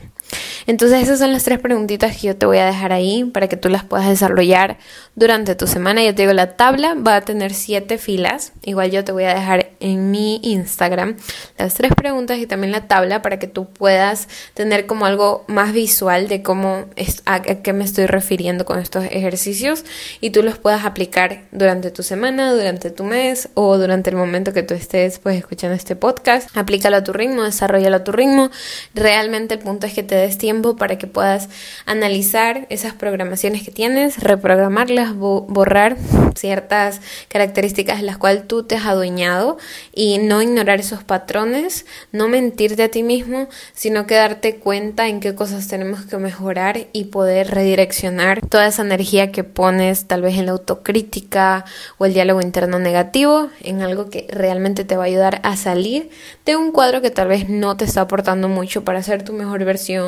Entonces 0.65 1.03
esas 1.03 1.19
son 1.19 1.31
las 1.31 1.43
tres 1.43 1.59
preguntitas 1.59 2.17
que 2.17 2.27
yo 2.27 2.35
te 2.35 2.45
voy 2.45 2.57
a 2.57 2.65
dejar 2.65 2.91
ahí 2.91 3.23
para 3.23 3.47
que 3.47 3.57
tú 3.57 3.69
las 3.69 3.83
puedas 3.83 4.07
desarrollar 4.07 4.77
durante 5.15 5.55
tu 5.55 5.65
semana. 5.65 6.03
Ya 6.03 6.13
te 6.13 6.23
digo, 6.23 6.33
la 6.33 6.57
tabla 6.57 6.95
va 6.95 7.15
a 7.15 7.21
tener 7.21 7.53
siete 7.53 7.97
filas. 7.97 8.51
Igual 8.63 8.91
yo 8.91 9.03
te 9.03 9.11
voy 9.11 9.23
a 9.23 9.33
dejar 9.33 9.71
en 9.79 10.11
mi 10.11 10.39
Instagram 10.43 11.15
las 11.57 11.73
tres 11.75 11.93
preguntas 11.95 12.37
y 12.37 12.47
también 12.47 12.71
la 12.71 12.87
tabla 12.87 13.21
para 13.21 13.39
que 13.39 13.47
tú 13.47 13.65
puedas 13.65 14.27
tener 14.53 14.85
como 14.85 15.05
algo 15.05 15.45
más 15.47 15.71
visual 15.73 16.27
de 16.27 16.43
cómo 16.43 16.85
es, 16.95 17.23
a 17.25 17.41
qué 17.41 17.73
me 17.73 17.83
estoy 17.83 18.05
refiriendo 18.05 18.65
con 18.65 18.79
estos 18.79 19.05
ejercicios 19.05 19.85
y 20.19 20.31
tú 20.31 20.43
los 20.43 20.57
puedas 20.57 20.85
aplicar 20.85 21.43
durante 21.51 21.91
tu 21.91 22.03
semana, 22.03 22.53
durante 22.53 22.91
tu 22.91 23.03
mes 23.03 23.49
o 23.53 23.77
durante 23.77 24.09
el 24.09 24.15
momento 24.15 24.53
que 24.53 24.63
tú 24.63 24.73
estés 24.73 25.19
pues 25.19 25.37
escuchando 25.37 25.75
este 25.75 25.95
podcast. 25.95 26.55
Aplícalo 26.55 26.97
a 26.97 27.03
tu 27.03 27.13
ritmo, 27.13 27.43
desarrollalo 27.43 27.97
a 27.97 28.03
tu 28.03 28.11
ritmo. 28.11 28.51
Realmente 28.93 29.55
el 29.55 29.61
punto 29.61 29.87
es 29.87 29.93
que 29.93 30.03
te 30.03 30.15
des 30.17 30.37
tiempo 30.37 30.75
para 30.75 30.97
que 30.97 31.07
puedas 31.07 31.49
analizar 31.85 32.67
esas 32.69 32.93
programaciones 32.93 33.63
que 33.63 33.71
tienes, 33.71 34.19
reprogramarlas, 34.19 35.15
borrar 35.15 35.97
ciertas 36.35 37.01
características 37.27 37.99
de 37.99 38.05
las 38.05 38.17
cuales 38.17 38.47
tú 38.47 38.63
te 38.63 38.75
has 38.75 38.85
adueñado 38.85 39.57
y 39.93 40.19
no 40.19 40.41
ignorar 40.41 40.79
esos 40.79 41.03
patrones, 41.03 41.85
no 42.11 42.27
mentirte 42.27 42.83
a 42.83 42.89
ti 42.89 43.03
mismo, 43.03 43.47
sino 43.73 44.05
que 44.05 44.15
darte 44.15 44.57
cuenta 44.57 45.07
en 45.07 45.19
qué 45.19 45.35
cosas 45.35 45.67
tenemos 45.67 46.05
que 46.05 46.17
mejorar 46.17 46.87
y 46.93 47.05
poder 47.05 47.51
redireccionar 47.51 48.45
toda 48.47 48.67
esa 48.67 48.83
energía 48.83 49.31
que 49.31 49.43
pones 49.43 50.05
tal 50.05 50.21
vez 50.21 50.37
en 50.37 50.45
la 50.45 50.51
autocrítica 50.53 51.65
o 51.97 52.05
el 52.05 52.13
diálogo 52.13 52.41
interno 52.41 52.79
negativo 52.79 53.49
en 53.61 53.81
algo 53.81 54.09
que 54.09 54.27
realmente 54.29 54.85
te 54.85 54.95
va 54.95 55.03
a 55.03 55.07
ayudar 55.07 55.39
a 55.43 55.55
salir 55.55 56.09
de 56.45 56.55
un 56.55 56.71
cuadro 56.71 57.01
que 57.01 57.11
tal 57.11 57.27
vez 57.27 57.49
no 57.49 57.77
te 57.77 57.85
está 57.85 58.01
aportando 58.01 58.47
mucho 58.47 58.83
para 58.83 59.03
ser 59.03 59.23
tu 59.23 59.33
mejor 59.33 59.63
versión 59.65 60.06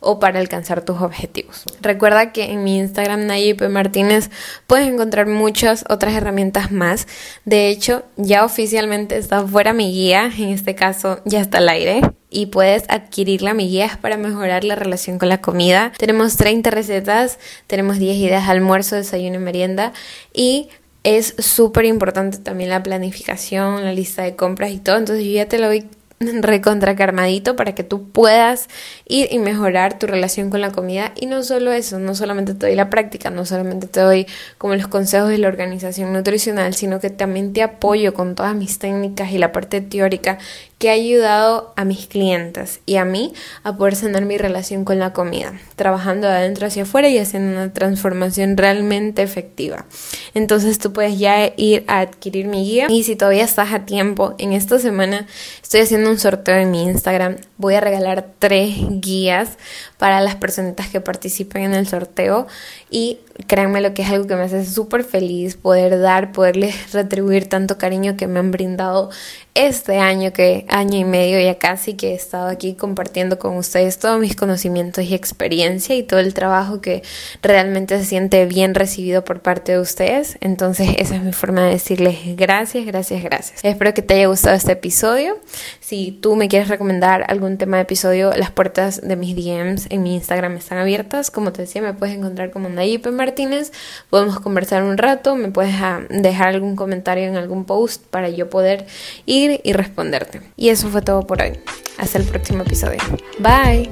o 0.00 0.18
para 0.18 0.38
alcanzar 0.40 0.84
tus 0.84 1.00
objetivos. 1.00 1.64
Recuerda 1.80 2.32
que 2.32 2.52
en 2.52 2.64
mi 2.64 2.78
Instagram 2.78 3.26
Nayib 3.26 3.68
Martínez 3.68 4.30
puedes 4.66 4.88
encontrar 4.88 5.26
muchas 5.26 5.84
otras 5.88 6.14
herramientas 6.14 6.70
más. 6.70 7.06
De 7.44 7.68
hecho, 7.68 8.04
ya 8.16 8.44
oficialmente 8.44 9.16
está 9.16 9.46
fuera 9.46 9.72
mi 9.72 9.92
guía, 9.92 10.30
en 10.38 10.50
este 10.50 10.74
caso 10.74 11.20
ya 11.24 11.40
está 11.40 11.58
al 11.58 11.68
aire 11.68 12.00
y 12.30 12.46
puedes 12.46 12.84
adquirirla. 12.88 13.54
Mi 13.54 13.68
guía 13.68 13.98
para 14.00 14.16
mejorar 14.16 14.64
la 14.64 14.74
relación 14.74 15.18
con 15.18 15.28
la 15.28 15.40
comida. 15.40 15.92
Tenemos 15.98 16.36
30 16.36 16.70
recetas, 16.70 17.38
tenemos 17.66 17.98
10 17.98 18.16
ideas 18.16 18.46
de 18.46 18.52
almuerzo, 18.52 18.96
desayuno 18.96 19.36
y 19.36 19.40
merienda 19.40 19.92
y 20.32 20.68
es 21.04 21.34
súper 21.38 21.84
importante 21.84 22.38
también 22.38 22.70
la 22.70 22.82
planificación, 22.82 23.84
la 23.84 23.92
lista 23.92 24.22
de 24.22 24.36
compras 24.36 24.72
y 24.72 24.78
todo. 24.78 24.96
Entonces 24.96 25.24
yo 25.24 25.32
ya 25.32 25.46
te 25.46 25.58
lo 25.58 25.68
voy 25.68 25.88
recontracarmadito 26.42 27.56
para 27.56 27.74
que 27.74 27.84
tú 27.84 28.08
puedas 28.08 28.68
ir 29.06 29.28
y 29.30 29.38
mejorar 29.38 29.98
tu 29.98 30.06
relación 30.06 30.50
con 30.50 30.60
la 30.60 30.72
comida. 30.72 31.12
Y 31.16 31.26
no 31.26 31.42
solo 31.42 31.72
eso, 31.72 31.98
no 31.98 32.14
solamente 32.14 32.54
te 32.54 32.66
doy 32.66 32.74
la 32.74 32.90
práctica, 32.90 33.30
no 33.30 33.44
solamente 33.44 33.86
te 33.86 34.00
doy 34.00 34.26
como 34.58 34.74
los 34.74 34.88
consejos 34.88 35.28
de 35.28 35.38
la 35.38 35.48
organización 35.48 36.12
nutricional, 36.12 36.74
sino 36.74 37.00
que 37.00 37.10
también 37.10 37.52
te 37.52 37.62
apoyo 37.62 38.14
con 38.14 38.34
todas 38.34 38.54
mis 38.54 38.78
técnicas 38.78 39.30
y 39.30 39.38
la 39.38 39.52
parte 39.52 39.80
teórica 39.80 40.38
que 40.78 40.90
ha 40.90 40.92
ayudado 40.92 41.72
a 41.76 41.84
mis 41.84 42.06
clientes 42.06 42.80
y 42.86 42.96
a 42.96 43.04
mí 43.04 43.34
a 43.64 43.76
poder 43.76 43.96
sanar 43.96 44.24
mi 44.24 44.38
relación 44.38 44.84
con 44.84 45.00
la 45.00 45.12
comida, 45.12 45.52
trabajando 45.74 46.28
de 46.28 46.34
adentro 46.34 46.68
hacia 46.68 46.84
afuera 46.84 47.08
y 47.08 47.18
haciendo 47.18 47.52
una 47.52 47.72
transformación 47.72 48.56
realmente 48.56 49.22
efectiva. 49.22 49.86
Entonces 50.34 50.78
tú 50.78 50.92
puedes 50.92 51.18
ya 51.18 51.52
ir 51.56 51.84
a 51.88 52.00
adquirir 52.00 52.46
mi 52.46 52.64
guía 52.64 52.86
y 52.88 53.02
si 53.02 53.16
todavía 53.16 53.44
estás 53.44 53.72
a 53.72 53.86
tiempo, 53.86 54.36
en 54.38 54.52
esta 54.52 54.78
semana 54.78 55.26
estoy 55.62 55.80
haciendo 55.80 56.10
un 56.10 56.18
sorteo 56.18 56.56
en 56.56 56.70
mi 56.70 56.84
Instagram. 56.84 57.36
Voy 57.56 57.74
a 57.74 57.80
regalar 57.80 58.28
tres 58.38 58.76
guías 59.00 59.58
para 59.98 60.20
las 60.20 60.36
personitas 60.36 60.88
que 60.88 61.00
participen 61.00 61.64
en 61.64 61.74
el 61.74 61.88
sorteo 61.88 62.46
y 62.88 63.18
créanme 63.46 63.80
lo 63.80 63.94
que 63.94 64.02
es 64.02 64.10
algo 64.10 64.26
que 64.26 64.34
me 64.34 64.42
hace 64.42 64.64
súper 64.64 65.04
feliz 65.04 65.56
poder 65.56 66.00
dar, 66.00 66.32
poderles 66.32 66.92
retribuir 66.92 67.48
tanto 67.48 67.78
cariño 67.78 68.16
que 68.16 68.26
me 68.26 68.40
han 68.40 68.50
brindado 68.50 69.10
este 69.54 69.98
año, 69.98 70.32
que 70.32 70.66
año 70.68 70.98
y 70.98 71.04
medio 71.04 71.40
ya 71.40 71.58
casi 71.58 71.94
que 71.94 72.12
he 72.12 72.14
estado 72.14 72.48
aquí 72.48 72.74
compartiendo 72.74 73.40
con 73.40 73.56
ustedes 73.56 73.98
todos 73.98 74.20
mis 74.20 74.36
conocimientos 74.36 75.04
y 75.04 75.14
experiencia 75.14 75.96
y 75.96 76.04
todo 76.04 76.20
el 76.20 76.32
trabajo 76.32 76.80
que 76.80 77.02
realmente 77.42 77.98
se 77.98 78.04
siente 78.04 78.46
bien 78.46 78.74
recibido 78.74 79.24
por 79.24 79.40
parte 79.40 79.72
de 79.72 79.80
ustedes. 79.80 80.38
Entonces 80.40 80.90
esa 80.98 81.16
es 81.16 81.22
mi 81.22 81.32
forma 81.32 81.64
de 81.64 81.70
decirles 81.70 82.18
gracias, 82.36 82.86
gracias, 82.86 83.22
gracias. 83.22 83.64
Espero 83.64 83.94
que 83.94 84.02
te 84.02 84.14
haya 84.14 84.28
gustado 84.28 84.54
este 84.54 84.72
episodio. 84.72 85.36
Si 85.80 86.12
tú 86.12 86.36
me 86.36 86.48
quieres 86.48 86.68
recomendar 86.68 87.24
algún 87.28 87.58
tema 87.58 87.78
de 87.78 87.82
episodio, 87.82 88.32
las 88.36 88.52
puertas 88.52 89.00
de 89.00 89.16
mis 89.16 89.34
DMs 89.34 89.86
en 89.90 90.04
mi 90.04 90.14
Instagram 90.14 90.56
están 90.56 90.78
abiertas. 90.78 91.32
Como 91.32 91.52
te 91.52 91.62
decía, 91.62 91.82
me 91.82 91.94
puedes 91.94 92.16
encontrar 92.16 92.52
como 92.52 92.68
Nayipe 92.68 93.10
Martínez. 93.28 93.72
Podemos 94.10 94.40
conversar 94.40 94.82
un 94.82 94.96
rato, 94.96 95.36
me 95.36 95.50
puedes 95.50 95.74
ah, 95.76 96.00
dejar 96.08 96.48
algún 96.48 96.76
comentario 96.76 97.24
en 97.24 97.36
algún 97.36 97.64
post 97.64 98.02
para 98.10 98.28
yo 98.30 98.48
poder 98.48 98.86
ir 99.26 99.60
y 99.64 99.72
responderte. 99.72 100.40
Y 100.56 100.70
eso 100.70 100.88
fue 100.88 101.02
todo 101.02 101.26
por 101.26 101.42
hoy. 101.42 101.58
Hasta 101.98 102.18
el 102.18 102.24
próximo 102.24 102.62
episodio. 102.62 103.00
Bye. 103.38 103.88